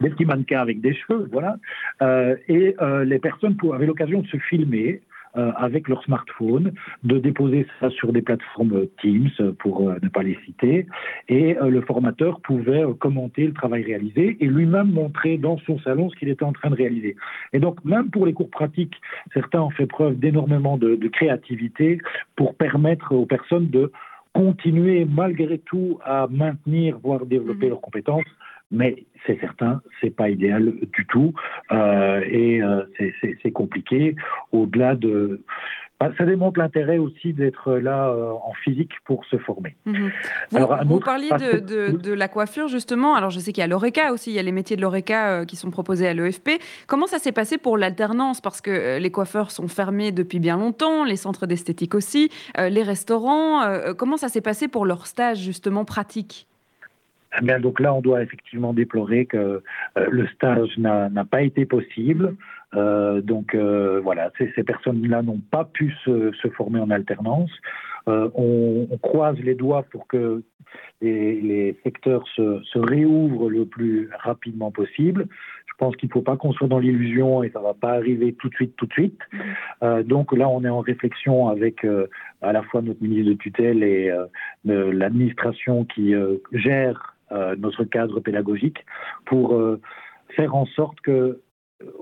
[0.00, 1.56] Des petits mannequins avec des cheveux, voilà.
[2.02, 5.02] Euh, et euh, les personnes avaient l'occasion de se filmer
[5.36, 6.72] euh, avec leur smartphone,
[7.04, 10.86] de déposer ça sur des plateformes Teams, euh, pour euh, ne pas les citer,
[11.28, 15.78] et euh, le formateur pouvait euh, commenter le travail réalisé et lui-même montrer dans son
[15.80, 17.14] salon ce qu'il était en train de réaliser.
[17.52, 18.96] Et donc, même pour les cours pratiques,
[19.32, 21.98] certains ont fait preuve d'énormément de, de créativité
[22.34, 23.92] pour permettre aux personnes de
[24.32, 28.24] continuer malgré tout à maintenir, voire développer leurs compétences
[28.70, 31.34] mais c'est certain, c'est pas idéal du tout
[31.72, 32.82] euh, et euh,
[33.42, 34.14] c'est- compliqué.
[34.52, 35.42] Au-delà de,
[35.98, 39.76] bah, ça démontre l'intérêt aussi d'être là euh, en physique pour se former.
[39.84, 40.10] Mhm.
[40.50, 43.14] Vous, Alors, vous autre parliez de, de- de la coiffure, justement.
[43.14, 45.44] Alors, je sais qu'il y a l'ORECA aussi, il y a les métiers de l'ORECA
[45.44, 46.60] qui sont proposés à l'EFP.
[46.86, 48.40] Comment ça s'est passé pour l'alternance?
[48.40, 53.60] Parce que les coiffeurs sont fermés depuis bien longtemps, les centres d'esthétique aussi, les restaurants.
[53.98, 56.46] comment ça s'est passé pour leur stage, justement, pratique?
[57.38, 61.64] Eh bien, donc là, on doit effectivement déplorer que euh, le stage n'a pas été
[61.64, 62.34] possible.
[62.74, 67.50] Euh, donc euh, voilà, ces, ces personnes-là n'ont pas pu se, se former en alternance.
[68.08, 70.42] Euh, on, on croise les doigts pour que
[71.00, 75.26] les, les secteurs se, se réouvrent le plus rapidement possible.
[75.66, 77.92] Je pense qu'il ne faut pas qu'on soit dans l'illusion et ça ne va pas
[77.92, 79.18] arriver tout de suite, tout de suite.
[79.82, 82.06] Euh, donc là, on est en réflexion avec euh,
[82.42, 87.09] à la fois notre ministre de tutelle et euh, l'administration qui euh, gère
[87.58, 88.84] notre cadre pédagogique
[89.26, 89.80] pour euh,
[90.36, 91.40] faire en sorte que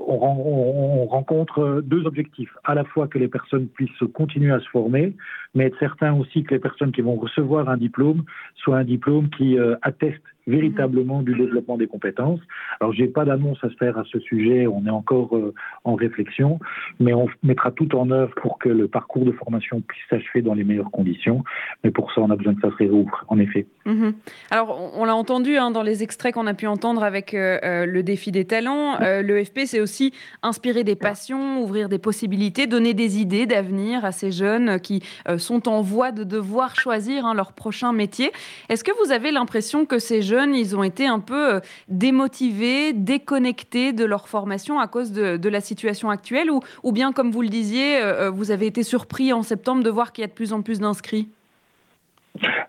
[0.06, 2.52] on, ren- on- on rencontre deux objectifs.
[2.64, 5.14] À la fois que les personnes puissent continuer à se former,
[5.54, 8.24] mais être certain aussi que les personnes qui vont recevoir un diplôme
[8.56, 12.40] soient un diplôme qui euh, atteste véritablement du développement des compétences.
[12.80, 15.94] Alors, j'ai pas d'annonce à se faire à ce sujet, on est encore euh, en
[15.94, 16.58] réflexion,
[16.98, 20.54] mais on mettra tout en œuvre pour que le parcours de formation puisse s'achever dans
[20.54, 21.44] les meilleures conditions.
[21.84, 23.66] Mais pour ça, on a besoin que ça se réouvre, en effet.
[23.86, 24.14] Mhm.
[24.50, 27.58] Alors, on, on l'a entendu hein, dans les extraits qu'on a pu entendre avec euh,
[27.62, 29.00] euh, le défi des talents.
[29.00, 34.04] Euh, le FP, c'est aussi inspirer des passions, ouvrir des possibilités, donner des idées d'avenir
[34.04, 35.02] à ces jeunes qui
[35.36, 38.30] sont en voie de devoir choisir hein, leur prochain métier.
[38.68, 42.92] Est-ce que vous avez l'impression que ces jeunes, ils ont été un peu euh, démotivés,
[42.92, 47.42] déconnectés de leur formation à cause de, la situation actuelle ou, ou bien, comme vous
[47.42, 50.28] le disiez, euh, euh, vous avez été surpris en septembre de voir qu'il y a
[50.28, 51.30] de plus en plus d'inscrits?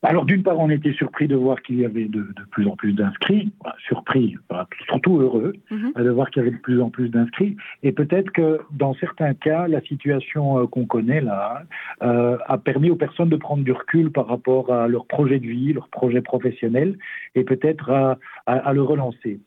[0.04, 2.76] Alors, d'une part, on était surpris de voir qu'il y avait de, de plus en
[2.76, 5.94] plus d'inscrits, Enfin, surpris, enfin, surtout heureux Mhm.
[5.96, 7.56] de voir qu'il y avait de plus en plus d'inscrits.
[7.84, 11.64] Et peut-être que dans certains cas, la situation euh, qu'on connaît là
[12.04, 15.48] euh, a permis aux personnes de prendre du recul par rapport à leur projet de
[15.48, 16.98] vie, leur projet professionnel,
[17.36, 19.40] et peut-être à, à- à le relancer.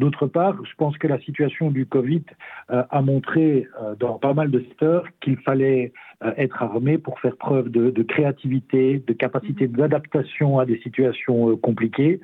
[0.00, 2.22] D'autre part, je pense que la situation du Covid
[2.70, 5.92] euh, a montré euh, dans pas mal de secteurs qu'il fallait
[6.36, 11.56] être armé pour faire preuve de, de créativité, de capacité d'adaptation à des situations euh,
[11.56, 12.20] compliquées.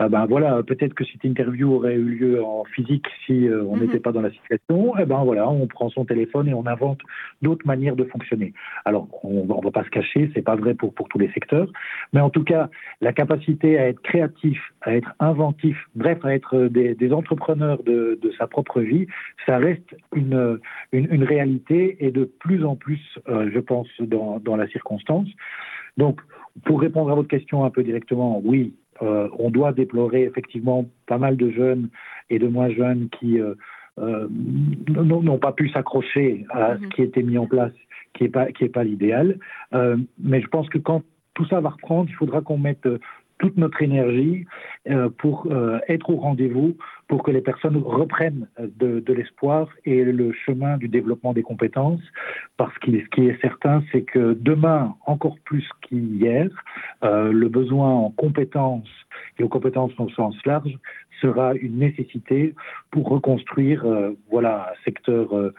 [0.00, 3.76] Euh, ben voilà, peut-être que cette interview aurait eu lieu en physique si euh, on
[3.76, 3.82] Mhm.
[3.82, 4.96] n'était pas dans la situation.
[4.98, 7.00] Et ben voilà, on prend son téléphone et on invente
[7.42, 8.52] d'autres manières de fonctionner.
[8.84, 11.68] Alors, on ne va pas se cacher, c'est pas vrai pour, pour tous les secteurs,
[12.12, 16.54] mais en tout cas, la capacité à être créatif, à être inventif, bref, à être
[16.56, 19.06] euh, des, des entrepreneurs de, de sa propre vie,
[19.46, 20.60] ça reste une,
[20.92, 25.28] une, une réalité et de plus en plus, euh, je pense, dans, dans la circonstance.
[25.96, 26.20] Donc,
[26.64, 31.18] pour répondre à votre question un peu directement, oui, euh, on doit déplorer effectivement pas
[31.18, 31.88] mal de jeunes
[32.30, 33.54] et de moins jeunes qui euh,
[33.98, 34.28] euh,
[34.88, 37.72] n'ont pas pu s'accrocher à ce qui était mis en place,
[38.14, 39.38] qui n'est pas, qui est pas l'idéal.
[39.74, 41.02] Euh, mais je pense que quand
[41.34, 42.98] tout ça va reprendre, il faudra qu'on mette euh,
[43.38, 44.46] toute notre énergie
[44.88, 46.76] euh, pour euh, être au rendez-vous,
[47.08, 51.42] pour que les personnes reprennent euh, de, de l'espoir et le chemin du développement des
[51.42, 52.02] compétences.
[52.56, 56.50] Parce que ce qui est certain, c'est que demain, encore plus qu'hier,
[57.04, 58.88] euh, le besoin en compétences
[59.38, 60.76] et aux compétences au sens large
[61.20, 62.54] sera une nécessité
[62.90, 65.52] pour reconstruire euh, voilà, un secteur euh,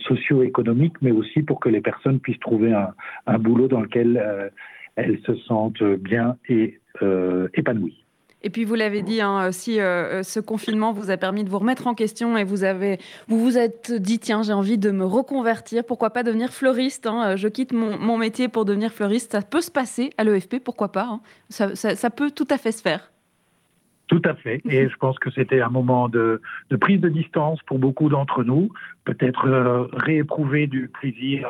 [0.00, 2.92] socio-économique, mais aussi pour que les personnes puissent trouver un,
[3.26, 4.50] un boulot dans lequel
[4.98, 8.04] elles se sentent bien et euh, épanouies.
[8.42, 11.58] Et puis vous l'avez dit, hein, si euh, ce confinement vous a permis de vous
[11.58, 15.04] remettre en question et vous avez, vous vous êtes dit tiens j'ai envie de me
[15.04, 19.32] reconvertir, pourquoi pas devenir fleuriste hein, Je quitte mon, métier pour devenir fleuriste.
[19.32, 21.20] Ça peut se passer à l'EFP, pourquoi pas hein.
[21.48, 23.10] ça, peut tout à fait se faire.
[24.06, 24.62] Tout à fait.
[24.68, 26.40] Et je pense que c'était un moment de,
[26.80, 28.70] prise de distance pour beaucoup d'entre nous.
[29.04, 31.48] Peut-être euh, rééprouver du plaisir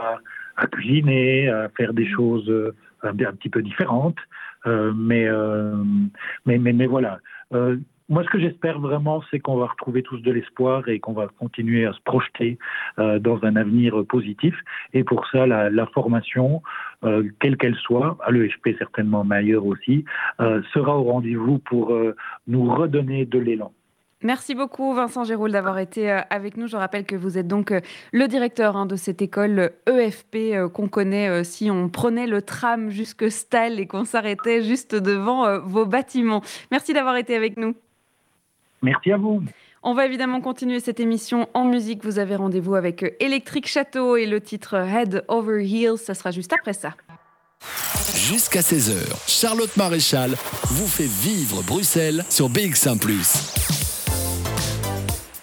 [0.56, 4.18] à, cuisiner, à faire des choses euh, un petit peu différentes.
[4.66, 5.84] Euh, euh,
[6.46, 7.18] mais, mais, mais, voilà.
[7.52, 7.76] Euh,
[8.08, 11.28] moi, ce que j'espère vraiment, c'est qu'on va retrouver tous de l'espoir et qu'on va
[11.38, 12.58] continuer à se projeter
[12.96, 14.54] dans un avenir positif.
[14.94, 16.62] Et pour ça, la, formation,
[17.38, 20.06] quelle qu'elle soit, à l'EFP certainement, mais ailleurs aussi,
[20.38, 21.94] sera au rendez-vous pour
[22.46, 23.74] nous redonner de l'élan.
[24.22, 26.66] Merci beaucoup Vincent Géroul d'avoir été euh, avec nous.
[26.66, 27.81] Je rappelle que vous êtes donc euh,
[28.12, 32.90] le directeur hein, de cette école EFP euh, qu'on connaît si on prenait le tram
[32.90, 36.42] jusque Stal et qu'on s'arrêtait juste devant vos bâtiments.
[36.72, 37.76] Merci d'avoir été avec nous.
[38.83, 39.42] Merci à vous.
[39.85, 42.04] On va évidemment continuer cette émission en musique.
[42.04, 45.98] Vous avez rendez-vous avec Electric Château et le titre Head Over Heels.
[45.98, 46.94] Ça sera juste après ça.
[48.14, 48.96] Jusqu'à 16h,
[49.28, 50.31] Charlotte Maréchal
[50.64, 52.98] vous fait vivre Bruxelles sur BX1⁇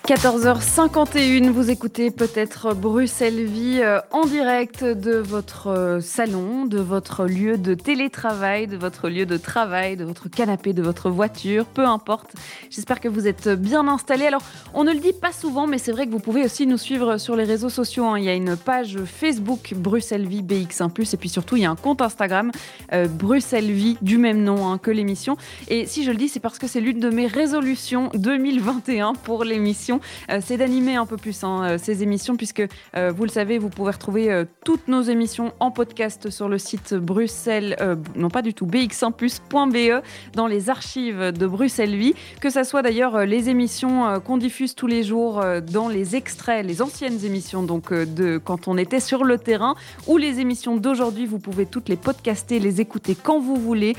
[0.06, 7.26] 14h51, vous écoutez peut-être Bruxelles Vie euh, en direct de votre euh, salon, de votre
[7.26, 11.84] lieu de télétravail, de votre lieu de travail, de votre canapé, de votre voiture, peu
[11.86, 12.36] importe.
[12.70, 14.28] J'espère que vous êtes bien installés.
[14.28, 14.44] Alors,
[14.76, 17.18] on ne le dit pas souvent, mais c'est vrai que vous pouvez aussi nous suivre
[17.18, 18.06] sur les réseaux sociaux.
[18.06, 18.20] Hein.
[18.20, 21.72] Il y a une page Facebook Bruxelles Vie BX1+, et puis surtout, il y a
[21.72, 22.52] un compte Instagram
[22.94, 25.36] euh, Bruxelles Vie du même nom hein, que l'émission.
[25.68, 29.44] Et si je le dis, c'est parce que c'est l'une de mes résolutions 2021 pour
[29.44, 29.95] l'émission
[30.30, 32.64] euh, c'est d'animer un peu plus hein, euh, ces émissions, puisque
[32.96, 36.94] euh, vous le savez, vous pouvez retrouver toutes nos émissions en podcast sur le site
[36.94, 37.76] Bruxelles,
[38.16, 40.04] non pas du tout, bx1plus.be,
[40.34, 44.88] dans les archives de Bruxelles Vie, que ce soit d'ailleurs les émissions qu'on diffuse tous
[44.88, 49.38] les jours dans les extraits, les anciennes émissions, donc de quand on était sur le
[49.38, 49.76] terrain,
[50.08, 53.96] ou les émissions d'aujourd'hui, vous pouvez toutes les podcaster, les écouter quand vous voulez,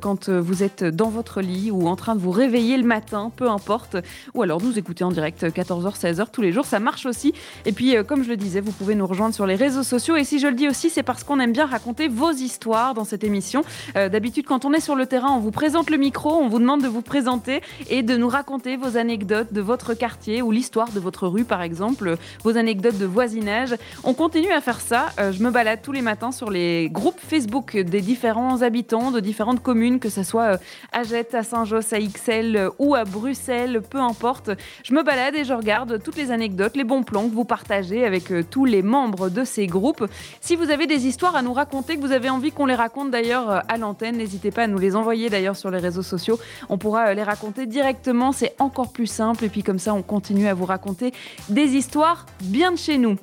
[0.00, 3.48] quand vous êtes dans votre lit ou en train de vous réveiller le matin, peu
[3.48, 3.96] importe,
[4.34, 6.64] ou alors nous écouter en direct 14h, 16h tous les jours.
[6.64, 7.32] Ça marche aussi.
[7.66, 10.16] Et puis, euh, comme je le disais, vous pouvez nous rejoindre sur les réseaux sociaux.
[10.16, 13.04] Et si je le dis aussi, c'est parce qu'on aime bien raconter vos histoires dans
[13.04, 13.62] cette émission.
[13.96, 16.58] Euh, d'habitude, quand on est sur le terrain, on vous présente le micro, on vous
[16.58, 20.90] demande de vous présenter et de nous raconter vos anecdotes de votre quartier ou l'histoire
[20.90, 23.74] de votre rue, par exemple, vos anecdotes de voisinage.
[24.04, 25.06] On continue à faire ça.
[25.18, 29.20] Euh, je me balade tous les matins sur les groupes Facebook des différents habitants de
[29.20, 30.58] différentes communes, que ce soit
[30.92, 34.50] à Jette, à Saint-Josse, à Ixelles ou à Bruxelles, peu importe.
[34.84, 38.04] Je me balade et je regarde toutes les anecdotes, les bons plans que vous partagez
[38.06, 40.06] avec euh, tous les membres de ces groupes.
[40.40, 43.10] Si vous avez des histoires à nous raconter, que vous avez envie qu'on les raconte
[43.10, 46.38] d'ailleurs euh, à l'antenne, n'hésitez pas à nous les envoyer d'ailleurs sur les réseaux sociaux.
[46.68, 49.44] On pourra euh, les raconter directement, c'est encore plus simple.
[49.44, 51.12] Et puis comme ça, on continue à vous raconter
[51.48, 53.16] des histoires bien de chez nous.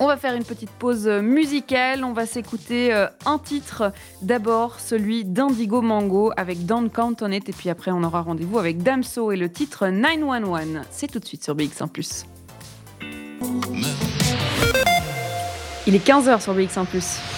[0.00, 2.04] On va faire une petite pause musicale.
[2.04, 3.92] On va s'écouter euh, un titre.
[4.22, 7.48] D'abord, celui d'Indigo Mango avec Don't Count on It.
[7.48, 10.82] Et puis après, on aura rendez-vous avec Damso et le titre 911.
[10.90, 12.24] C'est tout de suite sur BX1.
[15.86, 17.37] Il est 15h sur BX1.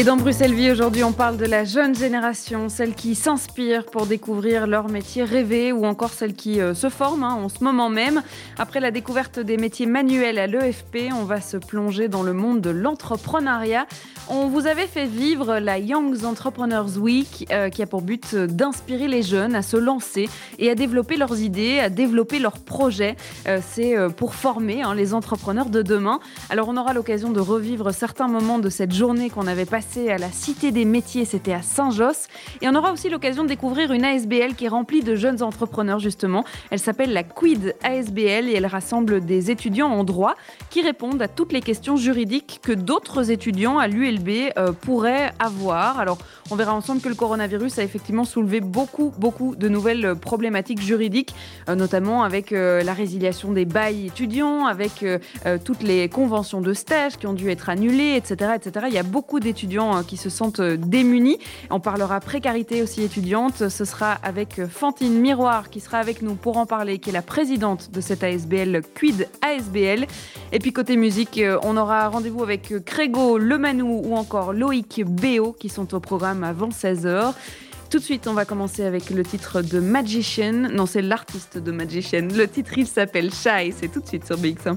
[0.00, 4.06] et dans Bruxelles Vie, aujourd'hui, on parle de la jeune génération, celle qui s'inspire pour
[4.06, 7.90] découvrir leur métier rêvé ou encore celle qui euh, se forme hein, en ce moment
[7.90, 8.22] même.
[8.56, 12.62] Après la découverte des métiers manuels à l'EFP, on va se plonger dans le monde
[12.62, 13.86] de l'entrepreneuriat.
[14.30, 19.06] On vous avait fait vivre la Young Entrepreneurs Week euh, qui a pour but d'inspirer
[19.06, 23.16] les jeunes à se lancer et à développer leurs idées, à développer leurs projets.
[23.46, 26.20] Euh, c'est pour former hein, les entrepreneurs de demain.
[26.48, 30.18] Alors on aura l'occasion de revivre certains moments de cette journée qu'on avait passée à
[30.18, 32.28] la Cité des métiers, c'était à Saint-Josse.
[32.60, 35.98] Et on aura aussi l'occasion de découvrir une ASBL qui est remplie de jeunes entrepreneurs
[35.98, 36.44] justement.
[36.70, 40.36] Elle s'appelle la Quid ASBL et elle rassemble des étudiants en droit
[40.70, 45.98] qui répondent à toutes les questions juridiques que d'autres étudiants à l'ULB euh, pourraient avoir.
[45.98, 46.18] Alors
[46.52, 51.34] on verra ensemble que le coronavirus a effectivement soulevé beaucoup, beaucoup de nouvelles problématiques juridiques,
[51.68, 55.04] euh, notamment avec euh, la résiliation des bails étudiants, avec
[55.64, 58.52] toutes les conventions de stage qui ont dû être annulées, etc.
[58.54, 58.86] etc.
[58.88, 61.38] Il y a beaucoup d'étudiants euh, qui se sentent euh, démunis.
[61.70, 63.68] On parlera précarité aussi étudiante.
[63.68, 67.12] Ce sera avec euh, Fantine Miroir qui sera avec nous pour en parler, qui est
[67.12, 70.06] la présidente de cette ASBL, Quid ASBL.
[70.52, 75.68] Et puis côté musique, on aura rendez-vous avec Crégo Lemanou ou encore Loïc Béo qui
[75.68, 77.32] sont au programme avant 16h.
[77.90, 80.52] Tout de suite, on va commencer avec le titre de Magician.
[80.52, 82.28] Non, c'est l'artiste de Magician.
[82.32, 83.72] Le titre, il s'appelle Shy.
[83.76, 84.76] C'est tout de suite sur BX1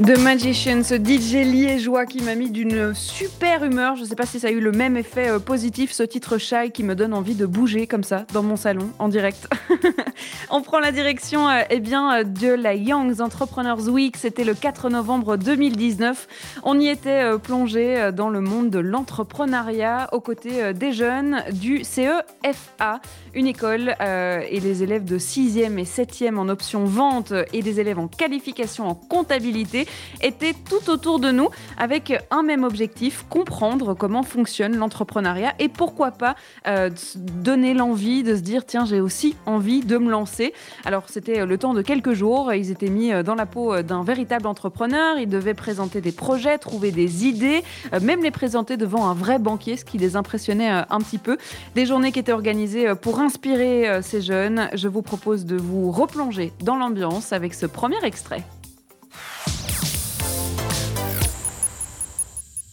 [0.00, 3.94] The Magician, ce DJ liégeois qui m'a mis d'une super humeur.
[3.94, 6.38] Je ne sais pas si ça a eu le même effet euh, positif, ce titre
[6.38, 9.46] Shy qui me donne envie de bouger comme ça dans mon salon en direct.
[10.50, 14.16] On prend la direction euh, eh bien, euh, de la Young's Entrepreneurs Week.
[14.16, 16.26] C'était le 4 novembre 2019.
[16.62, 23.00] On y était plongé dans le monde de l'entrepreneuriat aux côtés des jeunes du CEFA,
[23.34, 27.98] une école et les élèves de 6e et 7e en option vente et des élèves
[27.98, 29.81] en qualification en comptabilité
[30.20, 36.10] étaient tout autour de nous avec un même objectif, comprendre comment fonctionne l'entrepreneuriat et pourquoi
[36.10, 40.52] pas euh, donner l'envie de se dire tiens j'ai aussi envie de me lancer.
[40.84, 44.46] Alors c'était le temps de quelques jours, ils étaient mis dans la peau d'un véritable
[44.46, 49.14] entrepreneur, ils devaient présenter des projets, trouver des idées, euh, même les présenter devant un
[49.14, 51.36] vrai banquier, ce qui les impressionnait euh, un petit peu.
[51.74, 54.68] Des journées qui étaient organisées pour inspirer ces jeunes.
[54.74, 58.44] Je vous propose de vous replonger dans l'ambiance avec ce premier extrait.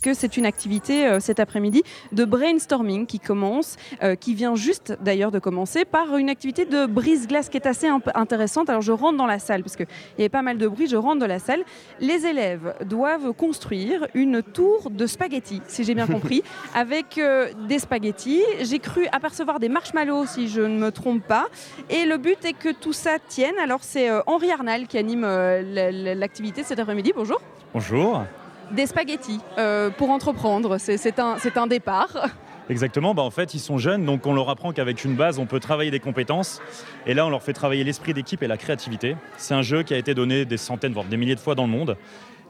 [0.02, 4.98] Que c'est une activité euh, cet après-midi de brainstorming qui commence, euh, qui vient juste
[5.02, 8.70] d'ailleurs de commencer par une activité de brise-glace qui est assez intéressante.
[8.70, 10.96] Alors je rentre dans la salle parce qu'il y avait pas mal de bruit, je
[10.96, 11.64] rentre dans la salle.
[12.00, 17.80] Les élèves doivent construire une tour de spaghettis, si j'ai bien compris, avec euh, des
[17.80, 18.44] spaghettis.
[18.62, 21.48] J'ai cru apercevoir des marshmallows, si je ne me trompe pas.
[21.90, 23.56] Et le but est que tout ça tienne.
[23.62, 27.14] Alors c'est Henri Arnal qui anime l'activité cet après-midi.
[27.16, 27.42] Bonjour.
[27.74, 28.24] Bonjour
[28.72, 30.78] des spaghettis euh, pour entreprendre.
[30.78, 32.30] C'est un, départ.
[32.70, 35.48] Exactement, bah en fait ils sont jeunes, donc on leur apprend qu'avec une base on
[35.48, 36.62] peut travailler des compétences.
[37.08, 39.16] Et là on leur fait travailler l'esprit d'équipe et la créativité.
[39.38, 41.66] C'est un jeu qui a été donné des centaines, voire des milliers de fois dans
[41.66, 41.98] le monde.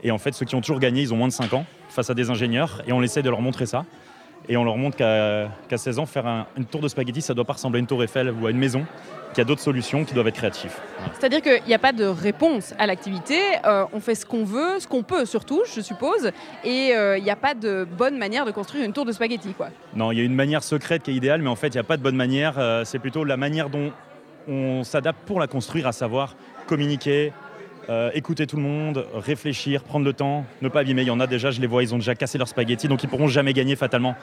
[0.04, 2.10] Et en fait ceux qui ont toujours gagné, ils ont moins de 5 ans face
[2.10, 3.86] à des ingénieurs et on essaie de leur montrer ça.
[4.48, 7.46] Et on leur montre qu'à 16 ans, faire une tour de spaghettis, ça ne doit
[7.46, 8.86] pas ressembler à une tour Eiffel ou à une maison,
[9.40, 10.76] qu'il y a d'autres solutions qui doivent être créatives.
[11.18, 14.80] C'est-à-dire qu'il n'y a pas de réponse à l'activité, euh, on fait ce qu'on veut,
[14.80, 16.32] ce qu'on peut surtout, je suppose,
[16.66, 19.54] et euh, il n'y a pas de bonne manière de construire une tour de spaghettis.
[19.54, 19.70] Quoi.
[19.96, 21.80] Non, il y a une manière secrète qui est idéale, mais en fait, il n'y
[21.80, 23.94] a pas de bonne manière, euh, c'est plutôt la manière dont
[24.50, 26.36] on s'adapte pour la construire, à savoir
[26.68, 27.32] communiquer,
[27.90, 31.02] euh, écouter tout le monde, réfléchir, prendre le temps, ne pas abîmer.
[31.02, 33.02] Il y en a déjà, je les vois, ils ont déjà cassé leurs spaghettis, donc
[33.02, 34.16] ils pourront jamais gagner fatalement,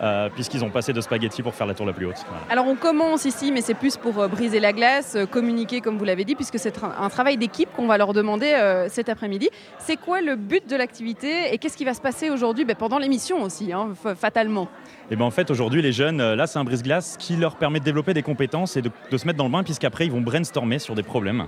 [0.00, 2.24] euh, puisqu'ils ont passé de spaghettis pour faire la tour la plus haute.
[2.48, 6.04] Alors on commence ici, mais c'est plus pour euh, briser la glace, communiquer comme vous
[6.04, 8.54] l'avez dit, puisque c'est un travail d'équipe qu'on va leur demander
[8.88, 9.48] cet après-midi.
[9.80, 12.64] C'est quoi le but de l'activité et qu'est-ce qui va se passer aujourd'hui?
[12.64, 14.68] Ben, pendant l'émission aussi, hein, fatalement
[15.10, 17.80] et eh ben en fait aujourd'hui les jeunes, là c'est un brise-glace qui leur permet
[17.80, 20.20] de développer des compétences et de, de se mettre dans le bain puisqu'après ils vont
[20.20, 21.46] brainstormer sur des problèmes.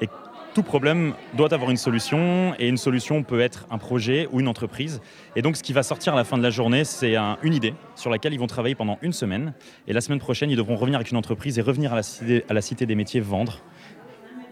[0.00, 0.08] Et
[0.54, 4.48] tout problème doit avoir une solution et une solution peut être un projet ou une
[4.48, 5.00] entreprise.
[5.36, 7.74] Et donc ce qui va sortir à la fin de la journée, c'est une idée
[7.94, 9.54] sur laquelle ils vont travailler pendant une semaine.
[9.88, 12.44] Et la semaine prochaine, ils devront revenir avec une entreprise et revenir à la cité,
[12.48, 13.60] à la cité des métiers vendre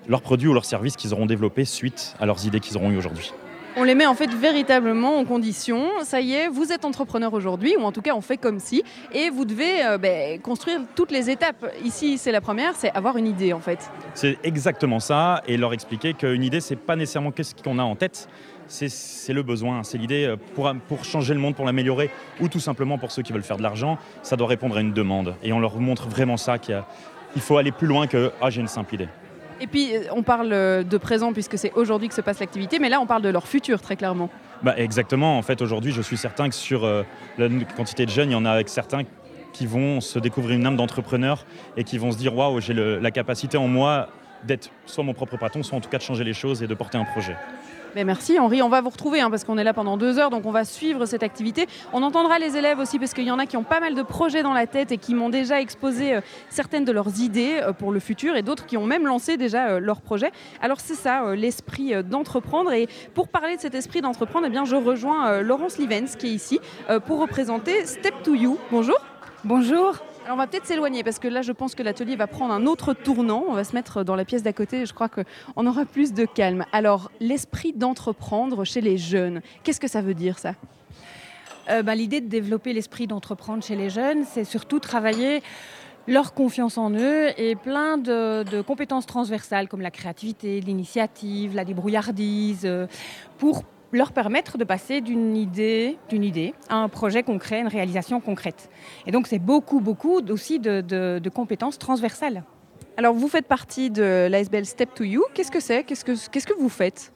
[0.08, 2.96] leurs produits ou leurs services qu'ils auront développés suite à leurs idées qu'ils auront eues
[2.96, 3.32] aujourd'hui.
[3.80, 5.88] On les met en fait véritablement en condition.
[6.02, 8.84] Ça y est, vous êtes entrepreneur aujourd'hui, ou en tout cas on fait comme si,
[9.10, 11.64] et vous devez euh, ben, construire toutes les étapes.
[11.82, 13.90] Ici, c'est la première, c'est avoir une idée en fait.
[14.12, 17.96] C'est exactement ça, et leur expliquer qu'une idée, c'est pas nécessairement qu'est-ce qu'on a en
[17.96, 18.28] tête,
[18.66, 22.60] c'est le besoin, c'est l'idée euh, pour, pour changer le monde, pour l'améliorer, ou tout
[22.60, 25.36] simplement pour ceux qui veulent faire de l'argent, ça doit répondre à une demande.
[25.42, 26.82] Et on leur montre vraiment ça, qu'il
[27.38, 29.08] faut aller plus loin que ah, j'ai une simple idée.
[29.60, 32.78] Et puis, euh, on parle euh, de présent puisque c'est aujourd'hui que se passe l'activité,
[32.78, 34.30] mais là, on parle de leur futur très clairement.
[34.62, 35.38] Bah, exactement.
[35.38, 37.02] En fait, aujourd'hui, je suis certain que sur euh,
[37.38, 39.02] la quantité de jeunes, il y en a avec certains
[39.52, 41.44] qui vont se découvrir une âme d'entrepreneur
[41.76, 44.08] et qui vont se dire waouh, j'ai la capacité en moi
[44.44, 46.74] d'être soit mon propre patron, soit en tout cas de changer les choses et de
[46.74, 47.36] porter un projet
[47.94, 50.46] merci Henri, on va vous retrouver hein, parce qu'on est là pendant deux heures, donc
[50.46, 51.66] on va suivre cette activité.
[51.92, 54.02] On entendra les élèves aussi parce qu'il y en a qui ont pas mal de
[54.02, 57.72] projets dans la tête et qui m'ont déjà exposé euh, certaines de leurs idées euh,
[57.72, 60.32] pour le futur et d'autres qui ont même lancé déjà euh, leurs projets.
[60.60, 62.72] Alors c'est ça, l'esprit d'entreprendre.
[62.72, 66.34] Et pour parler de cet esprit d'entreprendre, eh bien, je rejoins Laurence Livens qui est
[66.34, 66.60] ici
[67.06, 68.58] pour représenter Step to You.
[68.70, 68.98] Bonjour.
[69.44, 72.66] Bonjour on va peut-être s'éloigner parce que là, je pense que l'atelier va prendre un
[72.66, 73.44] autre tournant.
[73.48, 74.86] On va se mettre dans la pièce d'à côté.
[74.86, 76.64] Je crois qu'on aura plus de calme.
[76.72, 80.54] Alors, l'esprit d'entreprendre chez les jeunes, qu'est-ce que ça veut dire ça?
[81.70, 85.42] Euh, ben, L'idée de développer l'esprit d'entreprendre chez les jeunes, c'est surtout travailler
[86.06, 92.62] leur confiance en eux et plein de, compétences transversales comme la créativité, l'initiative, la débrouillardise,
[92.64, 92.86] euh,
[93.38, 98.20] pour leur permettre de passer d'une idée, d'une idée à un projet concret, une réalisation
[98.20, 98.70] concrète.
[99.06, 102.44] Et donc c'est beaucoup, beaucoup aussi de, compétences transversales.
[102.96, 105.22] Alors vous faites partie de l'ASBL Step to You.
[105.34, 105.84] Qu'est-ce que c'est?
[105.84, 107.12] Qu'est-ce que, qu'est-ce que vous faites?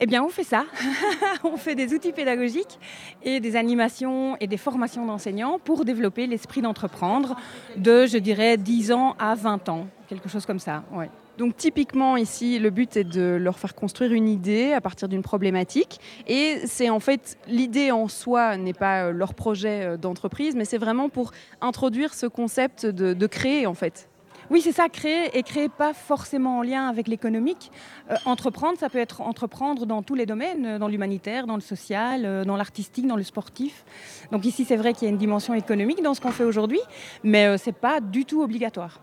[0.00, 0.64] Eh bien, on fait ça.
[1.44, 2.78] on fait des outils pédagogiques
[3.22, 7.36] et des animations et des formations d'enseignants pour développer l'esprit d'entreprendre
[7.76, 10.84] de, je dirais, 10 ans à 20 ans, quelque chose comme ça.
[10.92, 11.10] Ouais.
[11.38, 15.22] Donc typiquement ici, le but est de leur faire construire une idée à partir d'une
[15.22, 15.98] problématique.
[16.26, 20.64] Et c'est en fait l'idée en soi n'est pas euh, leur projet euh, d'entreprise, mais
[20.64, 24.08] c'est vraiment pour introduire ce concept de, créer en fait.
[24.50, 27.70] Oui, c'est ça, créer et créer pas forcément en lien avec l'économique.
[28.10, 32.44] Euh, entreprendre, ça peut être entreprendre dans tous les domaines, dans l'humanitaire, dans le social,
[32.44, 33.84] dans l'artistique, dans le sportif.
[34.32, 36.80] Donc ici, c'est vrai qu'il y a une dimension économique dans ce qu'on fait aujourd'hui,
[37.22, 39.00] mais euh, c'est pas du tout obligatoire.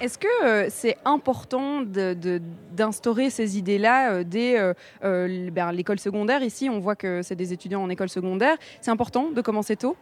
[0.00, 6.42] Est-ce que euh, c'est important d'instaurer ces idées-là euh, dès euh, ben, l'école secondaire?
[6.42, 8.56] Ici, on voit que c'est des étudiants en école secondaire.
[8.80, 9.96] C'est important de commencer tôt?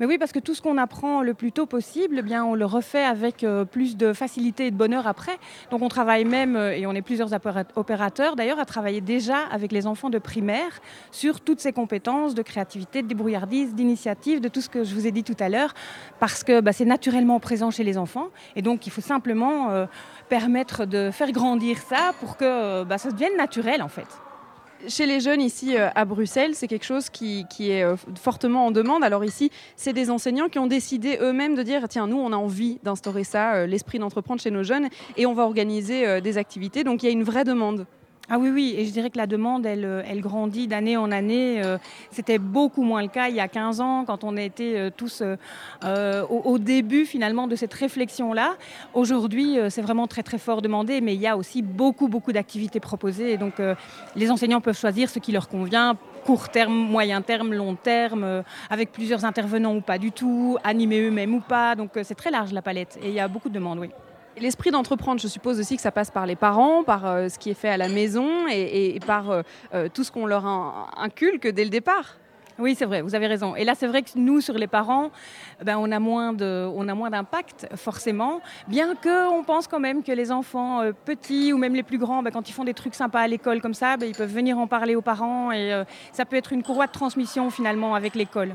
[0.00, 2.54] Mais oui, parce que tout ce qu'on apprend le plus tôt possible, eh bien, on
[2.54, 5.36] le refait avec euh, plus de facilité et de bonheur après.
[5.70, 9.38] Donc on travaille même, euh, et on est plusieurs opéra- opérateurs d'ailleurs, à travailler déjà
[9.50, 10.80] avec les enfants de primaire
[11.10, 15.06] sur toutes ces compétences de créativité, de débrouillardise, d'initiative, de tout ce que je vous
[15.06, 15.74] ai dit tout à l'heure,
[16.20, 18.28] parce que bah, c'est naturellement présent chez les enfants.
[18.54, 19.86] Et donc il faut simplement euh,
[20.28, 24.06] permettre de faire grandir ça pour que bah, ça devienne naturel en fait.
[24.86, 28.70] Chez les jeunes ici euh, à Bruxelles, c'est quelque chose qui, est euh, fortement en
[28.70, 29.02] demande.
[29.02, 32.36] Alors ici, c'est des enseignants qui ont décidé eux-mêmes de dire, tiens, nous, on a
[32.36, 36.84] envie d'instaurer ça, euh, l'esprit d'entreprendre chez nos jeunes, et on va organiser des activités.
[36.84, 37.86] Donc il y a une vraie demande.
[38.30, 41.10] Ah oui, oui, et je dirais que la demande, elle, euh, elle grandit d'année en
[41.10, 41.62] année.
[41.64, 41.78] Euh,
[42.10, 45.22] C'était beaucoup moins le cas il y a 15 ans, quand on était euh, tous
[46.30, 48.56] au, début finalement de cette réflexion-là.
[48.92, 52.80] Aujourd'hui, c'est vraiment très très fort demandé, mais il y a aussi beaucoup beaucoup d'activités
[52.80, 53.32] proposées.
[53.32, 53.54] Et donc,
[54.16, 58.92] les enseignants peuvent choisir ce qui leur convient, court terme, moyen terme, long terme, avec
[58.92, 61.76] plusieurs intervenants ou pas du tout, animés eux-mêmes ou pas.
[61.76, 63.90] Donc, c'est très large la palette, et il y a beaucoup de demandes, oui.
[64.40, 67.50] L'esprit d'entreprendre, je suppose aussi que ça passe par les parents, par euh, ce qui
[67.50, 69.42] est fait à la maison et, par euh,
[69.74, 72.16] euh, tout ce qu'on leur in- inculque dès le départ.
[72.60, 73.54] Oui, c'est vrai, vous avez raison.
[73.54, 75.10] Et là, c'est vrai que nous, sur les parents,
[75.64, 78.40] ben, on a moins de, on a moins d'impact, forcément.
[78.66, 82.22] Bien que on pense quand même que les enfants petits ou même les plus grands,
[82.22, 84.58] ben, quand ils font des trucs sympas à l'école comme ça, ben, ils peuvent venir
[84.58, 88.54] en parler aux parents et ça peut être une courroie de transmission finalement avec l'école.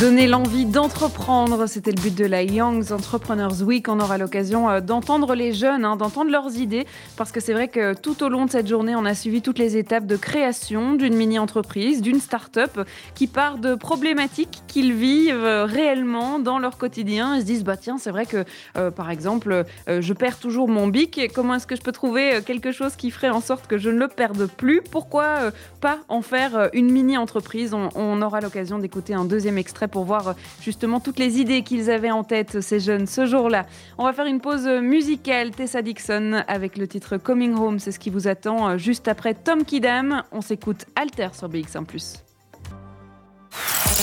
[0.00, 3.88] Donner l'envie d'entreprendre, c'était le but de la Young Entrepreneurs Week.
[3.88, 6.86] On aura l'occasion euh, d'entendre les jeunes, hein, d'entendre leurs idées,
[7.18, 9.58] parce que c'est vrai que tout au long de cette journée, on a suivi toutes
[9.58, 12.80] les étapes de création d'une mini-entreprise, d'une start-up,
[13.14, 17.36] qui part de problématiques qu'ils vivent euh, réellement dans leur quotidien.
[17.36, 18.44] Ils se disent, bah tiens, c'est vrai que,
[18.78, 21.20] euh, par exemple, je perds toujours mon bic.
[21.34, 23.98] Comment est-ce que je peux trouver quelque chose qui ferait en sorte que je ne
[23.98, 24.80] le perde plus?
[24.80, 27.74] Pourquoi pas en faire une mini-entreprise?
[27.74, 31.62] On, on aura l'occasion d'écouter un deuxième extrait pour voir euh, justement toutes les idées
[31.62, 33.66] qu'ils avaient en tête, ces jeunes, ce jour-là.
[33.98, 37.78] On va faire une pause musicale, Tessa Dixon, avec le titre Coming Home.
[37.78, 40.22] C'est ce qui vous attend euh, juste après Tom Kidam.
[40.32, 41.86] On s'écoute Alter sur BX1⁇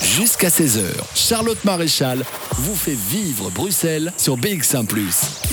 [0.04, 0.84] Jusqu'à 16h,
[1.16, 2.24] Charlotte Maréchal
[2.54, 4.86] vous fait vivre Bruxelles sur BX1⁇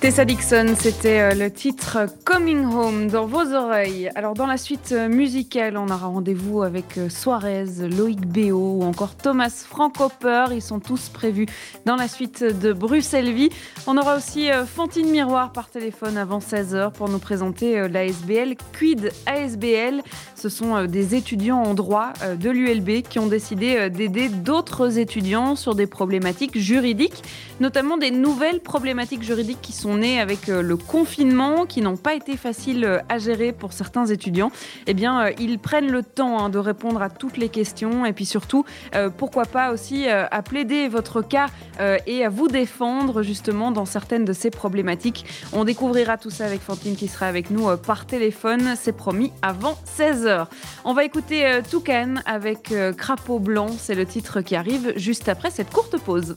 [0.00, 4.10] Tessa Dixon, c'était euh, le titre Coming Home dans vos oreilles.
[4.14, 8.82] Alors dans la suite euh, musicale, on aura rendez-vous avec euh, Suarez, Loïc Béo ou
[8.82, 10.46] encore Thomas Frankoper.
[10.52, 11.44] Ils sont tous prévus
[11.84, 13.50] dans la suite de Bruxelles Vie.
[13.86, 20.02] On aura aussi Fantine Miroir par téléphone avant 16h pour nous présenter l'ASBL Quid ASBL.
[20.34, 25.74] Ce sont des étudiants en droit de l'ULB qui ont décidé d'aider d'autres étudiants sur
[25.74, 27.22] des problématiques juridiques,
[27.60, 32.14] notamment des nouvelles problématiques juridiques qui sont nées avec euh, le confinement, qui n'ont pas
[32.14, 34.50] été faciles euh, à gérer pour certains étudiants.
[34.86, 38.12] Eh bien, euh, ils prennent le temps hein, de répondre à toutes les questions et
[38.12, 38.64] puis surtout,
[39.16, 41.46] pourquoi pas aussi à plaider votre cas
[42.06, 45.24] et à vous défendre justement dans certaines de ces problématiques.
[45.52, 49.78] On découvrira tout ça avec Fantine qui sera avec nous par téléphone, c'est promis, avant
[49.98, 50.46] 16h.
[50.84, 55.70] On va écouter Toucan avec Crapaud Blanc, c'est le titre qui arrive juste après cette
[55.70, 56.36] courte pause.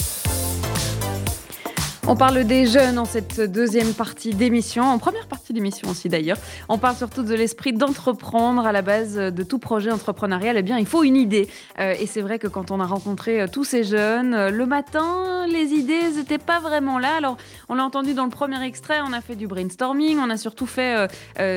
[2.07, 6.39] On parle des jeunes en cette deuxième partie d'émission, en première partie d'émission aussi d'ailleurs.
[6.67, 10.57] On parle surtout de l'esprit d'entreprendre à la base de tout projet entrepreneurial.
[10.57, 11.47] Eh bien, il faut une idée.
[11.79, 14.65] Euh, et c'est vrai que quand on a rencontré euh, tous ces jeunes, euh, le
[14.65, 17.15] matin, les idées n'étaient pas vraiment là.
[17.17, 17.37] Alors,
[17.69, 20.65] on l'a entendu dans le premier extrait, on a fait du brainstorming, on a surtout
[20.65, 21.07] fait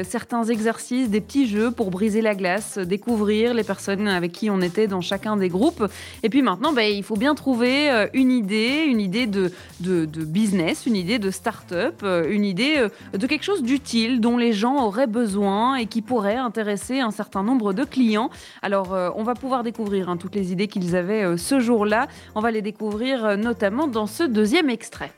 [0.05, 4.61] certains exercices, des petits jeux pour briser la glace, découvrir les personnes avec qui on
[4.61, 5.85] était dans chacun des groupes.
[6.23, 10.25] Et puis maintenant, ben, il faut bien trouver une idée, une idée de, de, de
[10.35, 14.53] business, une idée de start-up, euh, une idée euh, de quelque chose d'utile dont les
[14.53, 18.31] gens auraient besoin et qui pourrait intéresser un certain nombre de clients.
[18.61, 22.09] Alors, euh, on va pouvoir découvrir hein, toutes les idées qu'ils avaient ce jour-là.
[22.35, 25.13] On va les découvrir notamment dans ce deuxième extrait.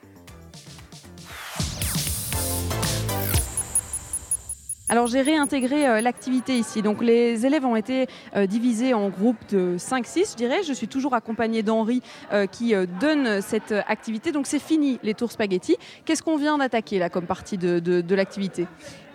[4.89, 6.80] Alors j'ai réintégré euh, l'activité ici.
[6.80, 8.07] Donc les élèves ont été
[8.37, 10.62] euh, divisés en groupes de 5-6, je dirais.
[10.62, 14.30] Je suis toujours accompagnée d'Henri euh, qui donne cette activité.
[14.30, 15.76] Donc c'est fini les tours spaghetti.
[16.05, 18.66] Qu'est-ce qu'on vient d'attaquer là comme partie de, de- l'activité?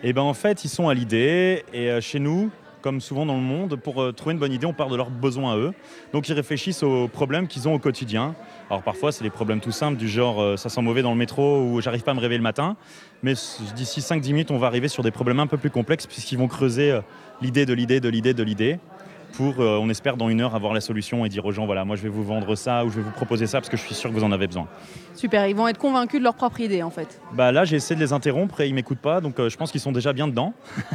[0.03, 2.51] Et ben en fait, ils sont à l'idée et chez nous,
[2.81, 5.53] comme souvent dans le monde, pour trouver une bonne idée, on part de leurs besoins
[5.53, 5.73] à eux.
[6.13, 8.35] Donc ils réfléchissent aux problèmes qu'ils ont au quotidien.
[8.69, 11.63] Alors parfois, c'est des problèmes tout simples du genre ça sent mauvais dans le métro
[11.63, 12.75] ou j'arrive pas à me réveiller le matin.
[13.23, 13.33] Mais
[13.75, 16.47] d'ici 5-10 minutes, on va arriver sur des problèmes un peu plus complexes puisqu'ils vont
[16.47, 17.01] creuser euh,
[17.41, 18.79] l'idée de l'idée de l'idée de l'idée
[19.33, 21.85] pour, euh, on espère, dans une heure avoir la solution et dire aux gens voilà,
[21.85, 23.83] moi je vais vous vendre ça ou je vais vous proposer ça parce que je
[23.83, 24.67] suis sûr que vous en avez besoin.
[25.15, 27.19] Super, ils vont être convaincus de leur propre idée en fait.
[27.33, 29.71] Bah là, j'ai essayé de les interrompre et ils m'écoutent pas, donc euh, je pense
[29.71, 30.53] qu'ils sont déjà bien dedans.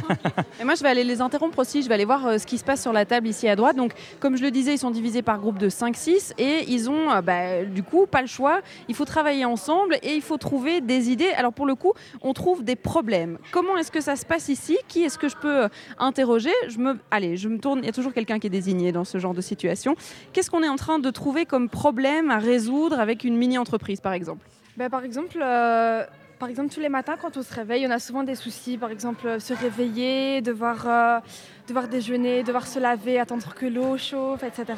[0.59, 1.81] Et moi, je vais aller les interrompre aussi.
[1.81, 3.75] Je vais aller voir euh, ce qui se passe sur la table ici à droite.
[3.75, 7.19] Donc, comme je le disais, ils sont divisés par groupe de 5-6 et ils ont,
[7.23, 8.61] bah, du coup, pas le choix.
[8.89, 11.31] Il faut travailler ensemble et il faut trouver des idées.
[11.37, 13.37] Alors, pour le coup, on trouve des problèmes.
[13.51, 14.77] Comment est-ce que ça se passe ici?
[14.87, 15.69] Qui est-ce que je peux
[15.99, 16.51] interroger?
[16.67, 16.99] Je me...
[17.11, 17.79] Allez, je me tourne.
[17.79, 19.95] Il y a toujours quelqu'un qui est désigné dans ce genre de situation.
[20.33, 24.13] Qu'est-ce qu'on est en train de trouver comme problème à résoudre avec une mini-entreprise, par
[24.13, 24.45] exemple?
[24.75, 26.03] Ben, par exemple, euh,
[26.37, 28.77] par exemple, tous les matins, quand on se réveille, on a souvent des soucis.
[28.77, 31.19] Par exemple, euh, se réveiller, devoir, euh,
[31.67, 34.77] devoir déjeuner, devoir se laver, attendre que l'eau chauffe, etc.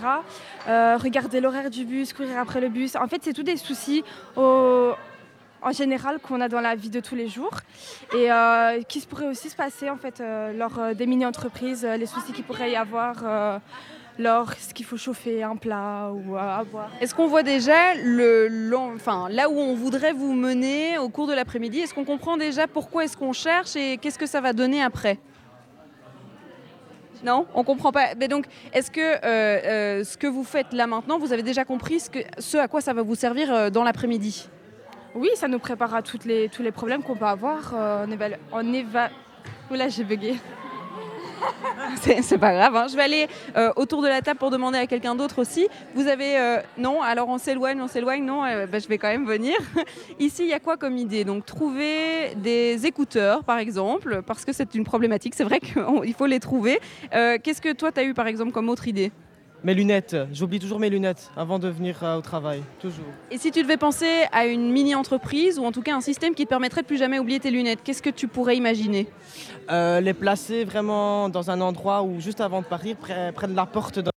[0.67, 2.95] Regarder l'horaire du bus, courir après le bus.
[2.95, 4.03] En fait, c'est tous des soucis
[5.61, 7.51] en général qu'on a dans la vie de tous les jours
[8.15, 11.97] et euh, qui pourrait aussi se passer en fait euh, lors euh, des mini-entreprises, euh,
[11.97, 13.15] les soucis qu'il pourrait y avoir.
[13.23, 13.59] euh,
[14.21, 16.89] lorsqu'il faut chauffer un plat ou à boire.
[16.99, 21.31] Est-ce qu'on voit déjà le, enfin, là où on voudrait vous mener au cours de
[21.33, 24.83] l'après-midi Est-ce qu'on comprend déjà pourquoi est-ce qu'on cherche et qu'est-ce que ça va donner
[24.83, 25.19] après?
[27.23, 28.07] Non, on comprend pas.
[28.17, 28.99] Mais donc, est-ce que
[30.03, 33.03] ce que vous faites là maintenant, vous avez déjà compris ce, à quoi ça va
[33.03, 34.49] vous servir dans l'après-midi?
[35.15, 38.05] Oui, ça nous prépare à les, tous les problèmes qu'on peut avoir euh,
[38.51, 39.09] en éva...
[39.71, 40.35] Oula, j'ai bugué.
[42.21, 42.75] C'est pas grave.
[42.75, 42.87] hein.
[42.89, 45.67] Je vais aller euh, autour de la table pour demander à quelqu'un d'autre aussi.
[45.95, 48.23] Vous avez euh, non Alors on s'éloigne, on s'éloigne.
[48.23, 49.55] Non, bah, je vais quand même venir.
[50.19, 51.23] Ici, il y a quoi comme idée?
[51.23, 55.33] Donc trouver des écouteurs, par exemple, parce que c'est une problématique.
[55.35, 56.79] C'est vrai qu'il faut les trouver.
[57.11, 59.11] Qu'est-ce que toi, tu as eu, par exemple, comme autre idée?
[59.63, 63.03] Mes lunettes, j'oublie toujours mes lunettes avant de venir euh, au travail, toujours.
[63.29, 66.45] Et si tu devais penser à une mini-entreprise ou en tout cas un système qui
[66.45, 69.07] te permettrait de plus jamais oublier tes lunettes, qu'est-ce que tu pourrais imaginer?
[69.69, 73.55] Euh, les placer vraiment dans un endroit où juste avant de partir, près, près de
[73.55, 74.09] la porte de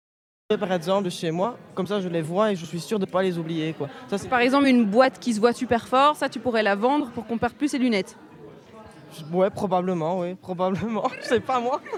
[0.60, 3.06] par exemple de chez moi, comme ça je les vois et je suis sûr de
[3.06, 3.74] ne pas les oublier.
[3.74, 3.88] Quoi.
[4.10, 6.76] Ça, c'est- Par exemple, une boîte qui se voit super fort, ça tu pourrais la
[6.76, 8.16] vendre pour qu'on perde plus ses lunettes.
[9.32, 11.10] Ouais, probablement, oui, probablement.
[11.22, 11.82] Je sais pas moi.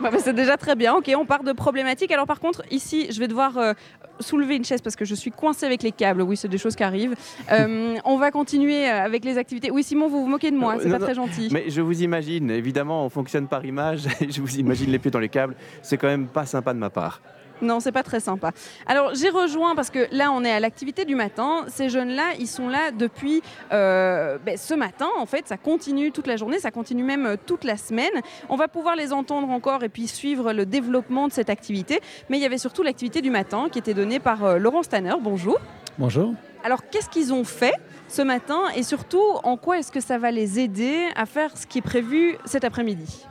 [0.00, 0.94] Bah, bah, c'est déjà très bien.
[0.94, 2.10] Ok, on part de problématiques.
[2.10, 3.74] Alors par contre, ici, je vais devoir euh,
[4.20, 6.22] soulever une chaise parce que je suis coincée avec les câbles.
[6.22, 7.14] Oui, c'est des choses qui arrivent.
[7.50, 9.70] Euh, on va continuer euh, avec les activités.
[9.70, 10.76] Oui, Simon, vous vous moquez de moi.
[10.80, 11.48] C'est pas non, très gentil.
[11.50, 14.06] Mais je vous imagine, évidemment, on fonctionne par image.
[14.28, 15.54] je vous imagine les pieds dans les câbles.
[15.82, 17.22] C'est quand même pas sympa de ma part.
[17.60, 18.52] Non, c'est pas très sympa.
[18.86, 21.64] Alors, j'ai rejoint parce que là, on est à l'activité du matin.
[21.68, 23.42] Ces jeunes-là, ils sont là depuis
[23.72, 25.08] euh, ben, ce matin.
[25.18, 28.12] En fait, ça continue toute la journée, ça continue même euh, toute la semaine.
[28.48, 32.00] On va pouvoir les entendre encore et puis suivre le développement de cette activité.
[32.28, 35.14] Mais il y avait surtout l'activité du matin qui était donnée par euh, Laurent Stanner.
[35.20, 35.58] Bonjour.
[35.98, 36.34] Bonjour.
[36.64, 37.74] Alors, qu'est-ce qu'ils ont fait
[38.08, 41.66] ce matin et surtout, en quoi est-ce que ça va les aider à faire ce
[41.66, 43.26] qui est prévu cet après-midi?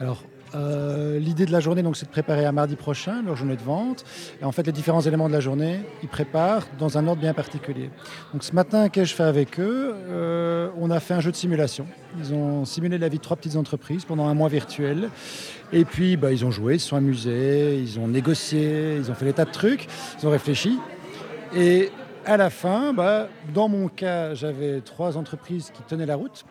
[0.00, 0.22] Alors,
[0.54, 3.62] euh, l'idée de la journée, donc, c'est de préparer à mardi prochain leur journée de
[3.62, 4.04] vente.
[4.40, 7.34] Et en fait, les différents éléments de la journée, ils préparent dans un ordre bien
[7.34, 7.90] particulier.
[8.32, 9.94] Donc, ce matin, qu'ai-je fait avec eux?
[10.08, 11.86] Euh, On a fait un jeu de simulation.
[12.18, 15.10] Ils ont simulé la vie de trois petites entreprises pendant un mois virtuel.
[15.72, 19.14] Et puis, bah, ils ont joué, ils se sont amusés, ils ont négocié, ils ont
[19.14, 19.86] fait des tas de trucs,
[20.18, 20.78] ils ont réfléchi.
[21.54, 21.90] Et
[22.24, 26.44] à la fin, bah, dans mon cas, j'avais trois entreprises qui tenaient la route.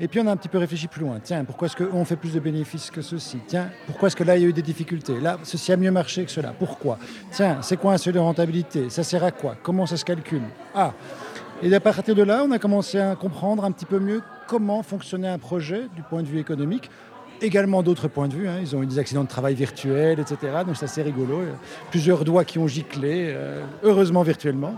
[0.00, 1.18] Et puis on a un petit peu réfléchi plus loin.
[1.22, 4.36] Tiens, pourquoi est-ce qu'on fait plus de bénéfices que ceci Tiens, pourquoi est-ce que là
[4.36, 5.20] il y a eu des difficultés?
[5.20, 6.54] Là, ceci a mieux marché que cela.
[6.56, 6.98] Pourquoi?
[7.32, 8.90] Tiens, c'est quoi un seuil de rentabilité?
[8.90, 9.56] Ça sert à quoi?
[9.62, 10.42] Comment ça se calcule?
[10.74, 10.92] Ah!
[11.60, 14.84] Et à partir de là, on a commencé à comprendre un petit peu mieux comment
[14.84, 16.88] fonctionnait un projet du point de vue économique
[17.42, 18.48] également d'autres points de vue.
[18.48, 18.58] hein.
[18.60, 20.36] Ils ont eu des accidents de travail virtuels, etc.
[20.66, 21.40] Donc c'est assez rigolo.
[21.40, 24.74] A Plusieurs doigts qui ont giclé, euh, heureusement virtuellement.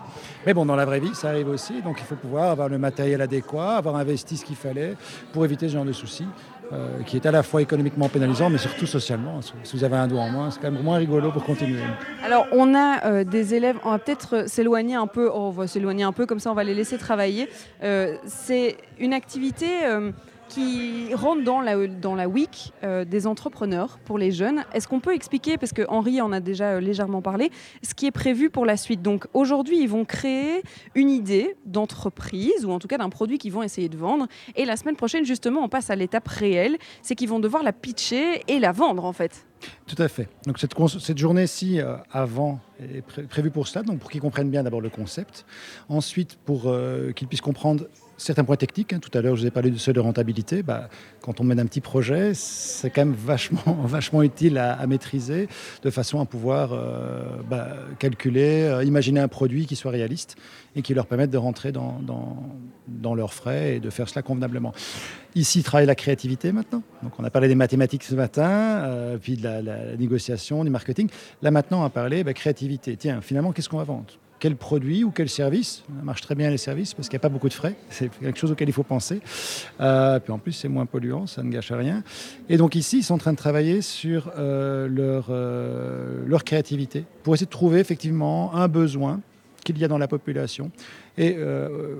[0.46, 1.82] Mais bon, dans la vraie vie, ça arrive aussi.
[1.82, 4.94] Donc il faut pouvoir avoir le matériel adéquat, avoir investi ce qu'il fallait
[5.32, 6.26] pour éviter ce genre de soucis.
[6.72, 9.40] euh, qui est à la fois économiquement pénalisant, mais surtout socialement.
[9.64, 11.80] Si vous avez un doigt en moins, c'est quand même moins rigolo pour continuer.
[12.24, 15.50] Alors, on a euh, des élèves, on va peut-être euh, s'éloigner un peu, oh, on
[15.50, 17.48] va s'éloigner un peu, comme ça on va les laisser travailler.
[17.82, 20.12] Euh, c'est une activité euh,
[20.50, 24.64] qui rentre dans la, dans week euh, des entrepreneurs pour les jeunes.
[24.74, 27.50] Est-ce qu'on peut expliquer, parce que Henri en a déjà euh, légèrement parlé,
[27.82, 29.00] ce qui est prévu pour la suite?
[29.00, 30.62] Donc aujourd'hui, ils vont créer
[30.94, 34.26] une idée d'entreprise, ou en tout cas d'un produit qu'ils vont essayer de vendre.
[34.56, 37.72] Et la semaine prochaine, justement, on passe à l'étape réelle, c'est qu'ils vont devoir la
[37.72, 39.46] pitcher et la vendre en fait.
[39.86, 40.28] Tout à fait.
[40.46, 44.62] Donc cette, journée-ci, euh, avant, est pré- prévue pour cela, donc pour qu'ils comprennent bien
[44.62, 45.44] d'abord le concept.
[45.88, 46.62] Ensuite, pour
[47.14, 47.84] qu'ils puissent comprendre
[48.20, 48.92] certains points techniques.
[48.92, 48.98] hein.
[49.00, 50.62] Tout à l'heure, je vous ai parlé du seuil de rentabilité.
[50.62, 50.88] Bah,
[51.22, 55.48] quand on mène un petit projet, c'est quand même vachement, vachement utile à, maîtriser,
[55.82, 57.68] de façon à pouvoir euh, bah,
[57.98, 60.36] calculer, euh, imaginer un produit qui soit réaliste
[60.76, 64.72] et qui leur permette de rentrer dans, leurs frais et de faire cela convenablement.
[65.34, 66.82] Ici, travaille la créativité maintenant.
[67.02, 71.08] Donc, on a parlé des mathématiques ce matin, euh, puis de la, négociation, du marketing.
[71.42, 72.96] Là, maintenant, on va parler bah, créativité.
[72.96, 74.06] Tiens, finalement, qu'est-ce qu'on va vendre?
[74.40, 77.22] Quel produit ou quel service Ça marche très bien les services parce qu'il n'y a
[77.22, 77.76] pas beaucoup de frais.
[77.90, 79.20] C'est quelque chose auquel il faut penser.
[79.80, 82.02] Euh, puis en plus, c'est moins polluant, ça ne gâche rien.
[82.48, 87.04] Et donc ici, ils sont en train de travailler sur euh, leur, euh, leur créativité
[87.22, 89.20] pour essayer de trouver effectivement un besoin
[89.62, 90.70] qu'il y a dans la population
[91.18, 91.36] et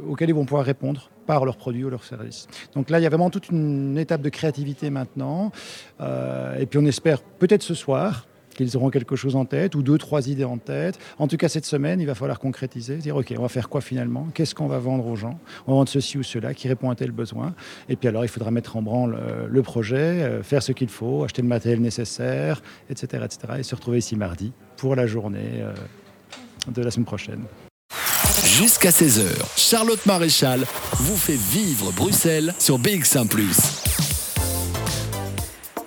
[0.09, 2.49] auquel ils vont pouvoir répondre par leurs produits ou leurs services.
[2.75, 5.53] Donc là, il y a vraiment toute une étape de créativité maintenant.
[6.01, 8.27] Et puis on espère peut-être ce soir
[8.61, 10.99] qu'ils auront quelque chose en tête ou deux, trois idées en tête.
[11.19, 13.81] En tout cas, cette semaine, il va falloir concrétiser, dire OK, on va faire quoi
[13.81, 14.29] finalement?
[14.35, 15.39] Qu'est-ce qu'on va vendre aux gens?
[15.67, 17.55] On va vendre ceci ou cela qui répond à tel besoin.
[17.89, 20.89] Et puis alors, il faudra mettre en branle euh, le projet, euh, faire ce qu'il
[20.89, 23.55] faut, acheter le matériel nécessaire, etc., etc.
[23.59, 25.73] Et se retrouver ici mardi pour la journée euh,
[26.71, 27.45] de la semaine prochaine.
[28.45, 30.61] Jusqu'à 16h, Charlotte Maréchal
[30.95, 33.27] vous fait vivre Bruxelles sur BX1⁇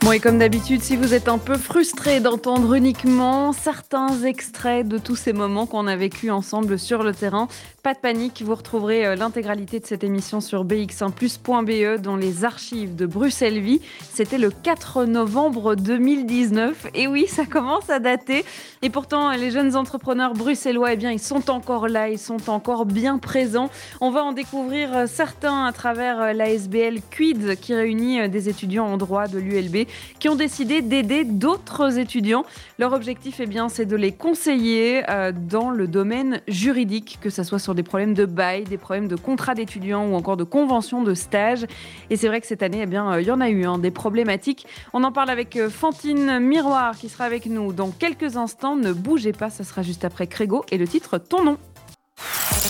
[0.04, 4.97] Bon, et comme d'habitude, si vous êtes un peu frustré d'entendre uniquement certains extraits de
[4.97, 7.47] tous ces moments qu'on a vécu ensemble sur le terrain,
[7.84, 12.43] pas de panique, vous retrouverez euh, l'intégralité de cette émission sur bx1plus.be E dans les
[12.43, 13.80] archives de Bruxelles Vie.
[14.14, 16.88] C'était le 4 novembre 2019.
[16.95, 18.43] Et oui, ça commence à dater.
[18.82, 22.86] Et pourtant, les jeunes entrepreneurs bruxellois, eh bien, ils sont encore là, ils sont encore
[22.86, 23.70] bien présents.
[24.01, 28.49] On va en découvrir euh, certains à travers euh, la SBL Quid qui réunit des
[28.49, 29.88] étudiants en droit de l'ULB
[30.20, 32.46] qui ont décidé d'aider d'autres étudiants.
[32.80, 37.44] Leur objectif, eh bien, c'est de les conseiller euh, dans le domaine juridique, que ce
[37.44, 41.04] soit sur des problèmes de bail, des problèmes de contrat d'étudiants ou encore de convention
[41.04, 41.66] de stage.
[42.10, 43.78] Et c'est vrai que cette année, eh bien, euh, il y en a eu hein,
[43.78, 44.66] des problématiques.
[44.94, 48.76] On en parle avec euh, Fantine Miroir qui sera avec nous dans quelques instants.
[48.76, 51.58] Ne bougez pas, ça sera juste après Crégo et le titre Ton nom.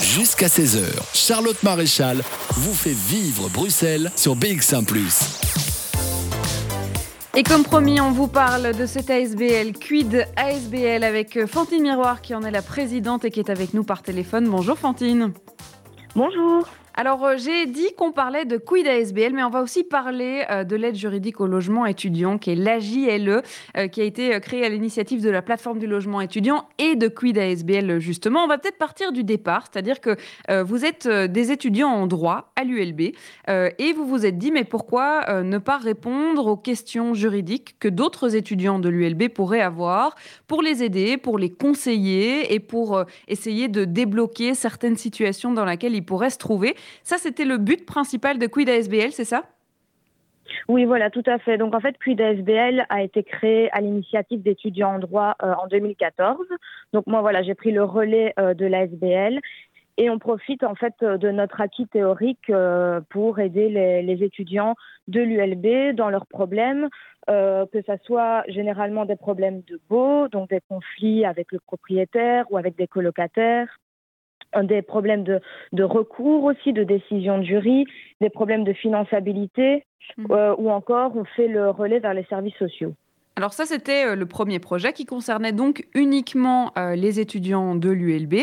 [0.01, 4.86] Jusqu'à 16h, Charlotte Maréchal vous fait vivre Bruxelles sur BX1⁇
[7.36, 12.21] Et comme promis, on vous parle de cet ASBL, Quid ASBL, avec euh, Fantine Miroir
[12.21, 14.47] qui en est la présidente et qui est avec nous par téléphone.
[14.47, 15.34] Bonjour Fantine.
[16.15, 16.67] Bonjour.
[16.95, 20.63] Alors euh, j'ai dit qu'on parlait de Quid ASBL, mais on va aussi parler euh,
[20.63, 23.41] de l'aide juridique au logement étudiant, qui est l'AJLE,
[23.77, 27.07] euh, qui a été créée à l'initiative de la plateforme du logement étudiant et de
[27.07, 28.43] Quid ASBL justement.
[28.43, 30.17] On va peut-être partir du départ, c'est-à-dire que
[30.63, 33.01] vous êtes des étudiants en droit à l'ULB
[33.47, 38.35] et vous vous êtes dit mais pourquoi ne pas répondre aux questions juridiques que d'autres
[38.35, 40.15] étudiants de l'ULB pourraient avoir
[40.47, 45.95] pour les aider, pour les conseiller et pour essayer de débloquer certaines situations dans lesquelles
[45.95, 46.75] ils pourraient se trouver?
[47.03, 49.43] Ça, c'était le but principal de Quid ASBL, c'est ça?
[50.67, 51.57] Oui, voilà, tout à fait.
[51.57, 55.67] Donc en fait, Quid ASBL a été créé à l'initiative d'étudiants en droit euh, en
[55.67, 56.38] 2014.
[56.93, 59.39] Donc moi, voilà, j'ai pris le relais euh, de l'ASBL
[59.97, 62.51] et on profite en fait euh, de notre acquis théorique
[63.09, 64.75] pour aider les, étudiants
[65.07, 66.89] de l'ULB dans leurs problèmes,
[67.27, 72.57] que ce soit généralement des problèmes de baux, donc des conflits avec le propriétaire ou
[72.57, 73.79] avec des colocataires
[74.62, 75.39] des problèmes de,
[75.72, 77.86] de recours aussi, de décision de jury,
[78.22, 79.84] des problèmes de finançabilité,
[80.30, 82.93] euh, ou encore on fait le relais vers les services sociaux.
[83.36, 87.89] Alors ça, c'était euh, le premier projet qui concernait donc uniquement euh, les étudiants de
[87.89, 88.36] l'ULB,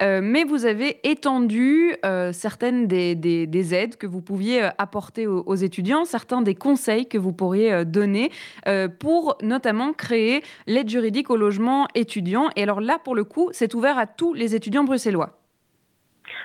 [0.00, 5.26] Euh, mais vous avez étendu euh, certaines des, des- des aides que vous pouviez apporter
[5.26, 8.30] aux, aux étudiants, certains des conseils que vous pourriez donner
[8.98, 12.48] pour notamment créer l'aide juridique au logement étudiant.
[12.56, 15.39] Et alors là, pour le coup, c'est ouvert à tous les étudiants bruxellois.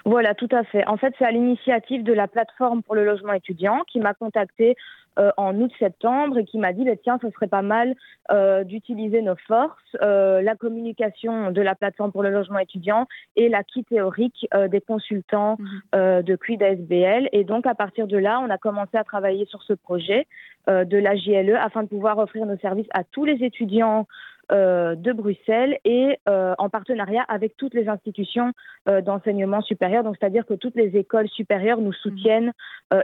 [0.06, 0.86] Voilà, tout à fait.
[0.88, 4.76] En fait, c'est à l'initiative de la plateforme pour le logement étudiant qui m'a contacté
[5.18, 7.96] euh, en août-septembre et qui m'a dit bah, tiens, ce serait pas mal
[8.32, 13.08] euh, d'utiliser nos forces, euh, la communication de la plateforme pour le logement étudiant
[13.38, 15.58] et l'acquis théorique des consultants
[15.94, 17.30] de QUID ASBL.
[17.32, 20.28] Et donc, à partir de là, on a commencé à travailler sur ce projet
[20.68, 24.08] de la JLE afin de pouvoir offrir nos services à tous les étudiants
[24.50, 28.52] de Bruxelles et en partenariat avec toutes les institutions
[28.86, 32.52] d'enseignement supérieur, donc c'est-à-dire que toutes les écoles supérieures nous soutiennent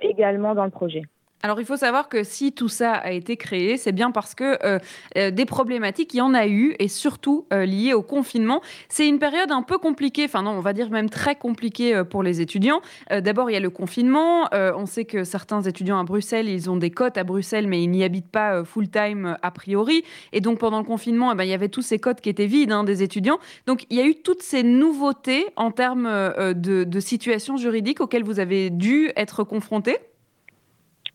[0.02, 1.04] également dans le projet.
[1.44, 4.64] Alors il faut savoir que si tout ça a été créé, c'est bien parce que
[4.64, 4.78] euh,
[5.18, 8.62] euh, des problématiques, il y en a eu, et surtout euh, liées au confinement.
[8.90, 12.22] C'est une période un peu compliquée, enfin non, on va dire même très compliquée pour
[12.22, 12.82] les étudiants.
[13.10, 14.50] D'abord, il y a le confinement.
[14.52, 17.90] on sait que certains étudiants à Bruxelles, ils ont des cotes à Bruxelles, mais ils
[17.90, 20.04] n'y habitent pas full-time a priori.
[20.34, 22.46] Et donc pendant le confinement, eh ben, il y avait tous ces cotes qui étaient
[22.46, 23.40] vides hein, des étudiants.
[23.66, 28.24] Donc il y a eu toutes ces nouveautés en termes de, de situation juridique auxquelles
[28.24, 29.98] vous avez dû être confrontés.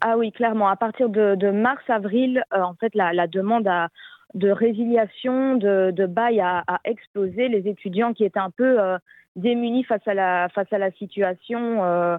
[0.01, 0.69] Ah oui, clairement.
[0.69, 3.69] À partir de, mars-avril, euh, en fait, la, demande
[4.35, 7.49] de résiliation, de, bail a, explosé.
[7.49, 8.99] Les étudiants qui étaient un peu euh,
[9.37, 12.19] démunis face à la, face à la situation euh,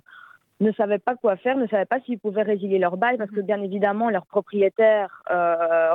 [0.59, 3.41] ne savaient pas quoi faire, ne savaient pas s'ils pouvaient résilier leur bail parce que
[3.41, 5.21] bien évidemment leur propriétaire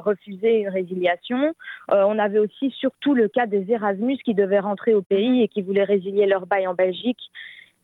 [0.04, 1.52] refusait une résiliation.
[1.88, 5.62] on avait aussi surtout le cas des Erasmus qui devaient rentrer au pays et qui
[5.62, 7.32] voulaient résilier leur bail en Belgique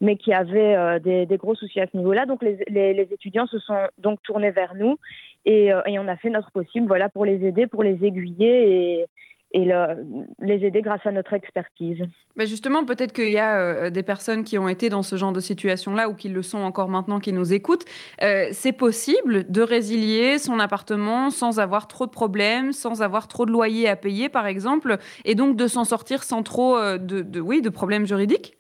[0.00, 2.26] mais qui avaient euh, des, gros soucis à ce niveau-là.
[2.26, 4.96] Donc les, étudiants se sont donc tournés vers nous
[5.44, 9.06] et, euh, on a fait notre possible voilà, pour les aider, pour les aiguiller et,
[9.54, 12.04] les aider grâce à notre expertise.
[12.36, 15.40] Justement, peut-être qu'il y a euh, des personnes qui ont été dans ce genre de
[15.40, 17.86] situation-là ou qui le sont encore maintenant, qui nous écoutent.
[18.20, 23.50] c'est possible de résilier son appartement sans avoir trop de problèmes, sans avoir trop de
[23.50, 27.70] loyer à payer, par exemple, et donc de s'en sortir sans trop de, oui, de
[27.70, 28.57] problèmes juridiques?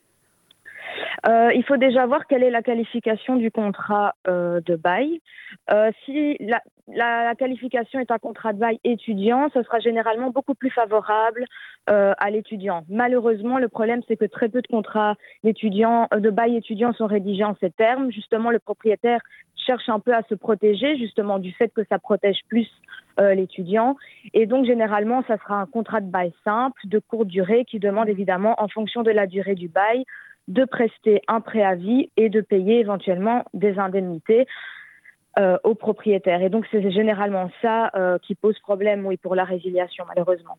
[1.26, 5.20] Euh, il faut déjà voir quelle est la qualification du contrat euh, de bail.
[5.70, 6.38] Euh, si
[6.88, 11.44] la, qualification est un contrat de bail étudiant, ce sera généralement beaucoup plus favorable
[11.86, 12.84] à l'étudiant.
[12.90, 17.56] Malheureusement, le problème, c'est que très peu de contrats de bail étudiant sont rédigés en
[17.60, 18.12] ces termes.
[18.12, 19.20] Justement, le propriétaire
[19.56, 22.68] cherche un peu à se protéger, justement, du fait que ça protège plus
[23.18, 23.96] l'étudiant.
[24.34, 28.10] Et donc, généralement, ça sera un contrat de bail simple, de courte durée, qui demande
[28.10, 30.04] évidemment, en fonction de la durée du bail,
[30.48, 34.46] de prester un préavis et de payer éventuellement des indemnités
[35.38, 36.42] euh, aux propriétaires.
[36.42, 40.58] Et donc c'est généralement ça euh, qui pose problème, oui, pour la résiliation, malheureusement.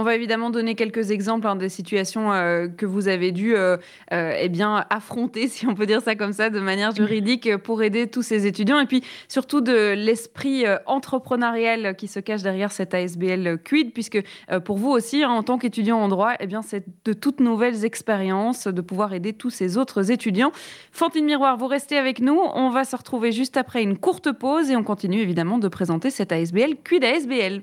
[0.00, 3.76] On va évidemment donner quelques exemples hein, des situations euh, que vous avez dû euh,
[4.12, 7.82] euh, eh bien, affronter, si on peut dire ça comme ça, de manière juridique pour
[7.82, 8.78] aider tous ces étudiants.
[8.78, 14.22] Et puis surtout de l'esprit entrepreneurial qui se cache derrière cette ASBL Quid, puisque
[14.64, 17.84] pour vous aussi, hein, en tant qu'étudiant en droit, eh bien, c'est de toutes nouvelles
[17.84, 20.52] expériences de pouvoir aider tous ces autres étudiants.
[20.92, 22.38] Fantine Miroir, vous restez avec nous.
[22.54, 26.10] On va se retrouver juste après une courte pause et on continue évidemment de présenter
[26.10, 27.62] cette ASBL Quid ASBL.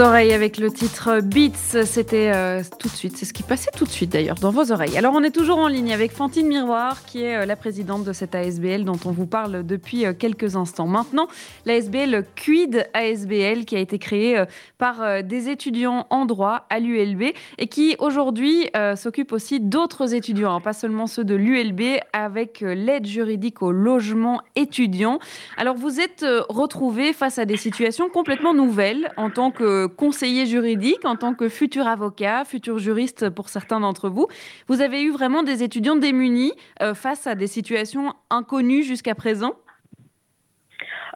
[0.00, 1.84] oreilles avec le titre Beats.
[1.84, 4.72] C'était euh, tout de suite, c'est ce qui passait tout de suite d'ailleurs dans vos
[4.72, 4.96] oreilles.
[4.96, 8.12] Alors on est toujours en ligne avec Fantine Miroir, qui est euh, la présidente de
[8.12, 10.86] cette ASBL dont on vous parle depuis euh, quelques instants.
[10.86, 11.28] Maintenant,
[11.66, 14.42] l'ASBL Quid ASBL qui a été créée
[14.78, 17.22] par des étudiants en droit à l'ULB
[17.58, 23.06] et qui aujourd'hui s'occupe aussi d'autres étudiants, hein, pas seulement ceux de l'ULB, avec l'aide
[23.06, 25.18] juridique au logement étudiant.
[25.56, 31.04] Alors vous êtes retrouvés face à des situations complètement nouvelles en tant que conseiller juridique,
[31.04, 34.26] en tant que futur avocat, futur juriste pour certains d'entre vous.
[34.68, 39.54] Vous avez eu vraiment des étudiants démunis euh, face à des situations inconnues jusqu'à présent?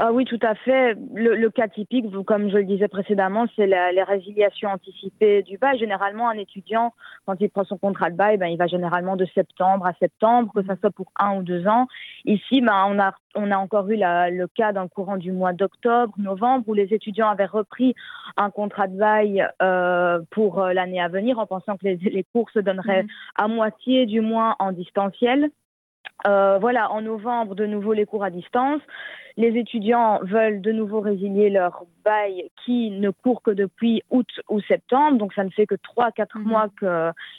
[0.00, 0.96] Ah oui, tout à fait.
[1.12, 5.76] Le, cas typique, comme je le disais précédemment, c'est les résiliations anticipées du bail.
[5.76, 6.94] Généralement, un étudiant,
[7.26, 10.52] quand il prend son contrat de bail, ben, il va généralement de septembre à septembre,
[10.54, 11.88] que ce soit pour un ou deux ans.
[12.26, 16.14] Ici, ben, on, a, on a encore eu le cas d'un courant du mois d'octobre,
[16.16, 17.96] novembre, où les étudiants avaient repris
[18.36, 22.50] un contrat de bail euh, pour euh, l'année à venir en pensant que les, cours
[22.50, 23.08] se donneraient mmh.
[23.34, 25.50] à moitié du moins en distanciel.
[26.26, 28.80] Euh, voilà, en novembre, de nouveau les cours à distance.
[29.38, 34.60] Les étudiants veulent de nouveau résilier leur bail qui ne court que depuis août ou
[34.62, 36.42] septembre, donc ça ne fait que 3-4 mhm.
[36.42, 36.66] mois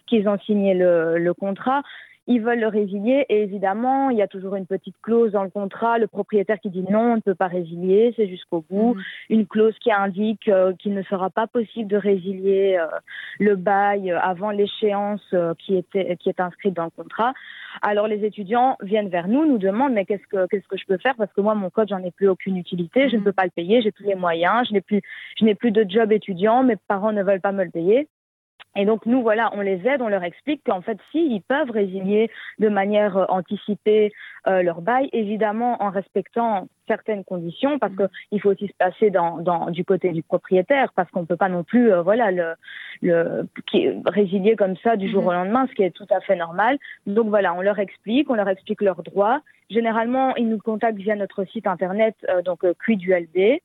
[0.07, 1.81] qu'ils ont signé le, contrat.
[2.29, 3.25] Ils veulent le résilier.
[3.27, 6.69] Et évidemment, il y a toujours une petite clause dans le contrat, le propriétaire qui
[6.69, 9.01] dit non, on ne peut pas résilier, c'est jusqu'au bout, Mhm.
[9.29, 12.85] une clause qui indique euh, qu'il ne sera pas possible de résilier euh,
[13.39, 17.33] le bail euh, avant l'échéance euh, qui était qui est inscrite dans le contrat.
[17.81, 20.97] Alors les étudiants viennent vers nous, nous demandent mais qu'est-ce que qu'est-ce que je peux
[20.97, 21.15] faire?
[21.15, 23.49] Parce que moi mon code j'en ai plus aucune utilité, je ne peux pas le
[23.49, 25.01] payer, j'ai plus les moyens, je n'ai plus
[25.39, 28.07] je n'ai plus de job étudiant, mes parents ne veulent pas me le payer.
[28.75, 31.71] Et donc nous, voilà, on les aide, on leur explique qu'en fait, si, ils peuvent
[31.71, 34.11] résilier de manière euh, anticipée
[34.47, 39.37] euh, leur bail, évidemment en respectant certaines conditions, parce qu'il faut aussi se passer dans,
[39.37, 42.53] dans, du côté du propriétaire, parce qu'on ne peut pas non plus, euh, voilà, le,
[43.01, 46.35] le qui, résilier comme ça du jour au lendemain, ce qui est tout à fait
[46.35, 46.77] normal.
[47.07, 49.41] Donc voilà, on leur explique, on leur explique leurs droits.
[49.69, 53.59] Généralement, ils nous contactent via notre site internet, euh, donc euh, QuidULB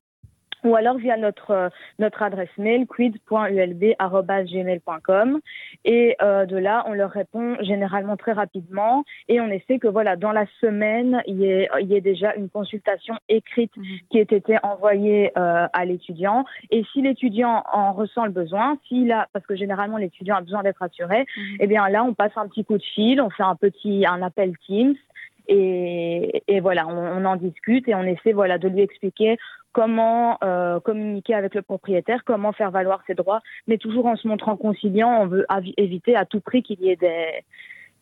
[0.64, 5.40] ou alors via notre euh, notre adresse mail quid.ulb@gmail.com
[5.84, 9.04] et euh, de là on leur répond généralement très rapidement.
[9.28, 12.34] Et on essaie que voilà dans la semaine il y ait il y ait déjà
[12.34, 13.72] une consultation écrite
[14.10, 16.44] qui ait été envoyée euh, à l'étudiant.
[16.70, 20.62] Et si l'étudiant en ressent le besoin s'il a parce que généralement l'étudiant a besoin
[20.62, 21.26] d'être assuré
[21.60, 24.22] eh bien là on passe un petit coup de fil on fait un petit un
[24.22, 24.94] appel Teams.
[25.46, 29.36] Et, et voilà, on, on en discute et on essaie voilà de lui expliquer
[29.74, 34.26] comment euh, communiquer avec le propriétaire, comment faire valoir ses droits, mais toujours en se
[34.26, 35.20] montrant conciliant.
[35.20, 35.46] On veut
[35.76, 37.44] éviter à tout prix qu'il y ait des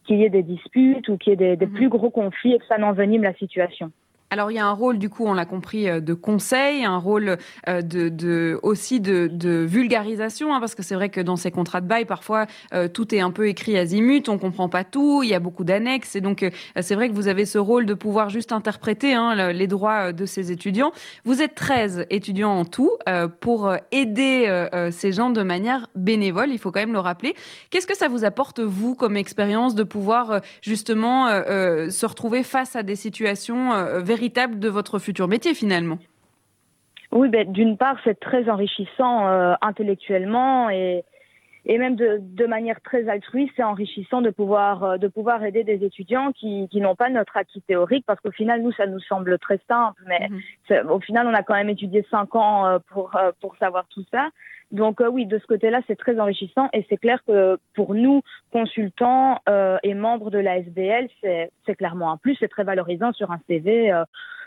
[0.04, 2.58] qu'il y ait des disputes ou qu'il y ait des, des plus gros conflits et
[2.58, 3.92] que ça n'envenime la situation.
[4.32, 6.96] Alors il y a un rôle du coup, on l'a compris, euh, de conseil, un
[6.96, 7.36] rôle
[7.68, 11.50] euh, de, de aussi de, de vulgarisation, hein, parce que c'est vrai que dans ces
[11.50, 15.22] contrats de bail, parfois euh, tout est un peu écrit azimut, on comprend pas tout,
[15.22, 17.84] il y a beaucoup d'annexes, et donc euh, c'est vrai que vous avez ce rôle
[17.84, 20.92] de pouvoir juste interpréter hein, le- les droits euh, de ces étudiants.
[21.26, 22.90] Vous êtes 13 étudiants en tout
[23.40, 27.34] pour aider ces gens de manière bénévole, il faut quand même le rappeler.
[27.70, 32.82] Qu'est-ce que ça vous apporte vous comme expérience de pouvoir justement se retrouver face à
[32.82, 35.98] des situations euh, véritables de votre futur métier finalement
[37.10, 41.04] Oui, ben, d'une part, c'est très enrichissant euh, intellectuellement et,
[41.66, 45.64] et même de, de manière très altruiste, c'est enrichissant de pouvoir, euh, de pouvoir aider
[45.64, 49.00] des étudiants qui, qui n'ont pas notre acquis théorique, parce qu'au final, nous, ça nous
[49.00, 50.28] semble très simple, mais
[50.68, 53.10] c'est- au final, on a quand même étudié cinq ans euh, pour,
[53.40, 54.28] pour savoir tout ça.
[54.72, 58.22] Donc euh, oui, de ce côté-là, c'est très enrichissant et c'est clair que pour nous,
[58.50, 63.30] consultants euh, et membres de la SBL, c'est clairement un plus, c'est très valorisant sur
[63.30, 64.04] un CV euh,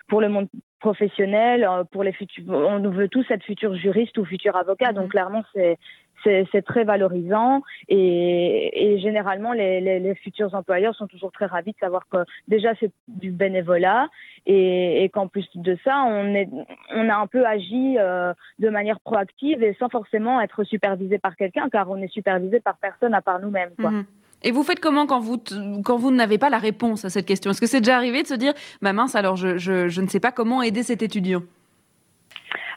[0.08, 0.48] pour le monde
[0.86, 2.44] professionnel, euh, pour les futurs.
[2.48, 5.78] On nous veut tous être futurs juristes ou futurs avocats, donc clairement c'est
[6.24, 11.74] c'est très valorisant et, et généralement les, les, les futurs employeurs sont toujours très ravis
[11.74, 12.18] de savoir que
[12.48, 14.08] déjà c'est du bénévolat
[14.48, 16.50] et, et qu'en plus de ça on est
[16.96, 21.36] on a un peu agi euh, de manière proactive et sans forcément être supervisé par
[21.36, 23.92] quelqu'un car on est supervisé par personne à part nous-mêmes quoi.
[23.92, 24.06] Mhm.
[24.46, 25.38] Et vous faites comment quand vous,
[25.84, 27.50] quand vous n'avez pas la réponse à cette question?
[27.50, 30.08] Est-ce que c'est déjà arrivé de se dire, bah mince, alors je, je, je ne
[30.08, 31.42] sais pas comment aider cet étudiant?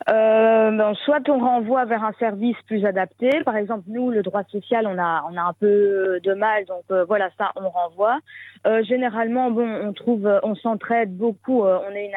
[0.08, 3.28] Euh, ben, soit on renvoie vers un service plus adapté.
[3.44, 6.84] Par exemple, nous, le droit social, on a, on a un peu de mal, donc
[6.90, 8.18] euh, voilà, ça, on renvoie.
[8.66, 11.62] Euh, généralement, bon, on trouve, on s'entraide beaucoup.
[11.62, 12.14] on est une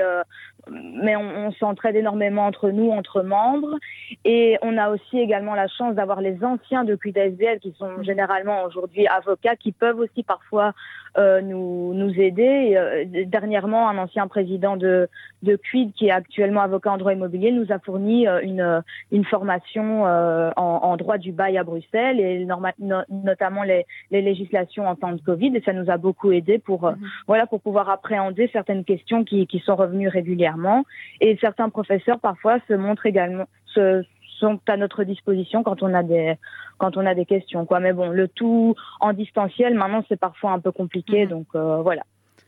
[0.00, 0.22] euh,
[0.70, 3.78] mais on, on s'entraide énormément entre nous, entre membres.
[4.24, 8.02] Et on a aussi également la chance d'avoir les anciens de QUID ASBL qui sont
[8.02, 10.72] généralement aujourd'hui avocats, qui peuvent aussi parfois
[11.16, 12.42] euh, nous, nous aider.
[12.42, 15.08] Et, euh, dernièrement, un ancien président de,
[15.42, 19.24] de QUID, qui est actuellement avocat en droit immobilier, nous a fourni euh, une, une
[19.24, 24.22] formation euh, en, en droit du bail à Bruxelles et norma- no- notamment les, les
[24.22, 25.56] législations en temps de Covid.
[25.56, 26.92] Et ça nous a beaucoup aidé pour, euh,
[27.26, 30.84] voilà, pour pouvoir appréhender certaines questions qui, qui sont revenues régulièrement.
[31.20, 34.02] Et certains professeurs, parfois, se montrent également, se,
[34.44, 36.36] sont à notre disposition quand on a des
[36.78, 40.50] quand on a des questions quoi mais bon le tout en distanciel maintenant c'est parfois
[40.52, 42.02] un peu compliqué donc euh, voilà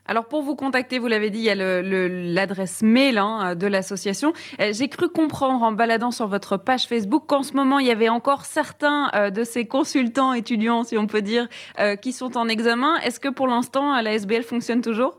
[0.09, 4.33] Alors pour vous contacter, vous l'avez dit, il y a l'adresse mail hein, de l'association.
[4.61, 7.91] Euh, J'ai cru comprendre en baladant sur votre page Facebook qu'en ce moment, il y
[7.91, 11.49] avait encore certains euh, de ces consultants étudiants, si on peut dire,
[11.81, 12.93] euh, qui sont en examen.
[12.99, 15.19] Est-ce que pour l'instant, la SBL fonctionne toujours?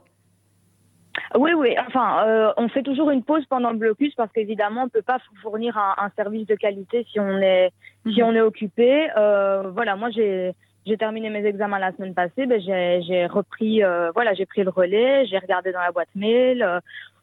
[1.38, 1.76] Oui, oui.
[1.88, 5.20] Enfin, euh, on fait toujours une pause pendant le blocus parce qu'évidemment, on peut pas
[5.41, 7.72] fournir un, un service de qualité si on est
[8.11, 9.09] si on est occupé.
[9.18, 10.53] Euh, voilà, moi j'ai
[10.86, 12.45] j'ai terminé mes examens la semaine passée.
[12.45, 15.26] Ben j'ai j'ai repris euh, voilà j'ai pris le relais.
[15.26, 16.61] J'ai regardé dans la boîte mail.
[16.63, 16.80] euh,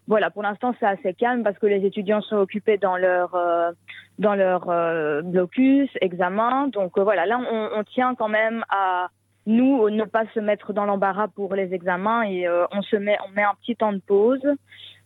[0.07, 3.70] voilà, pour l'instant c'est assez calme parce que les étudiants sont occupés dans leur euh,
[4.18, 6.68] dans leur euh, blocus, examen.
[6.68, 9.09] Donc voilà, là on, on tient quand même à
[9.47, 13.16] nous ne pas se mettre dans l'embarras pour les examens et euh, on se met
[13.28, 14.47] on met un petit temps de pause.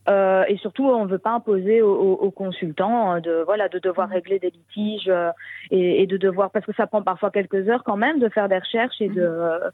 [0.09, 3.69] Euh, et surtout, on ne veut pas imposer aux, aux- aux consultants euh, de voilà
[3.69, 5.31] de devoir régler des litiges euh,
[5.71, 8.49] et, et de devoir parce que ça prend parfois quelques heures quand même de faire
[8.49, 9.71] des recherches et de euh,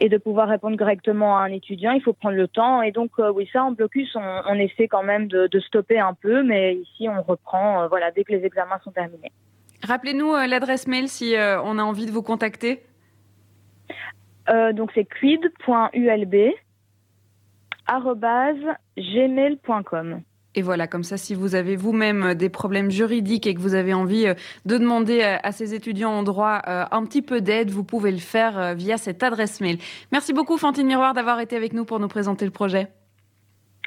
[0.00, 2.82] et de pouvoir répondre correctement à un étudiant, il faut prendre le temps.
[2.82, 5.98] Et donc, euh, oui, ça, en blocus, on, on essaie quand même de, de, stopper
[5.98, 9.32] un peu, mais ici, on reprend euh, voilà, dès que les examens sont terminés.
[9.84, 12.80] Rappelez-nous euh, l'adresse mail si euh, on a envie de vous contacter.
[14.48, 16.34] Euh, donc, c'est quid.ulb
[18.96, 20.22] gmail.com.
[20.54, 23.94] Et voilà, comme ça, si vous avez vous-même des problèmes juridiques et que vous avez
[23.94, 24.34] envie euh,
[24.64, 28.18] de demander à ces étudiants en droit euh, un petit peu d'aide, vous pouvez le
[28.18, 29.78] faire euh, via cette adresse mail.
[30.10, 32.88] Merci beaucoup, Fantine Miroir, d'avoir été avec nous pour nous présenter le projet.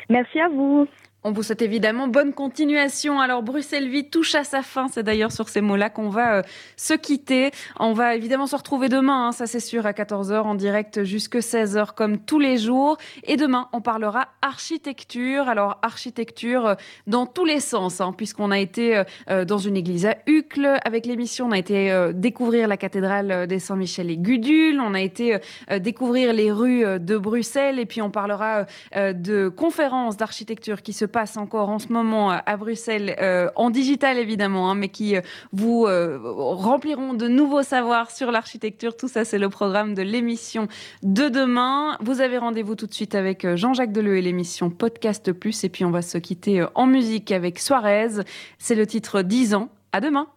[0.10, 0.88] Merci à vous.
[1.24, 3.20] On vous souhaite évidemment bonne continuation.
[3.20, 4.88] Alors Bruxelles Vie touche à sa fin.
[4.88, 6.42] C'est d'ailleurs sur ces mots-là qu'on va euh,
[6.78, 7.52] se quitter.
[7.80, 11.36] On va évidemment se retrouver demain, hein, ça c'est sûr, à 14h en direct jusque
[11.36, 12.98] 16h comme tous les jours.
[13.24, 15.48] Et demain, on parlera architecture.
[15.48, 20.08] Alors architecture euh, dans tous les sens, hein, puisqu'on a été euh, dans une église
[20.08, 21.46] à Uccle avec l'émission.
[21.46, 24.82] On a été découvrir la cathédrale des Saint-Michel et Gudule.
[24.82, 25.38] On a été
[25.80, 27.78] découvrir les rues de Bruxelles.
[27.78, 28.66] Et puis on parlera
[28.96, 34.18] de conférences d'architecture qui se passe encore en ce moment à Bruxelles, euh, en digital
[34.18, 38.96] évidemment, hein, mais qui euh, vous euh, rempliront de nouveaux savoirs sur l'architecture.
[38.96, 40.68] Tout ça, c'est le programme de l'émission
[41.04, 41.98] de demain.
[42.02, 45.64] Vous avez rendez-vous tout de suite avec euh, Jean-Jacques Deleu et l'émission Podcast Plus.
[45.64, 48.24] Et puis, on va se quitter euh, en musique avec Suarez.
[48.58, 49.70] C'est le titre 10 ans.
[49.92, 50.28] À demain.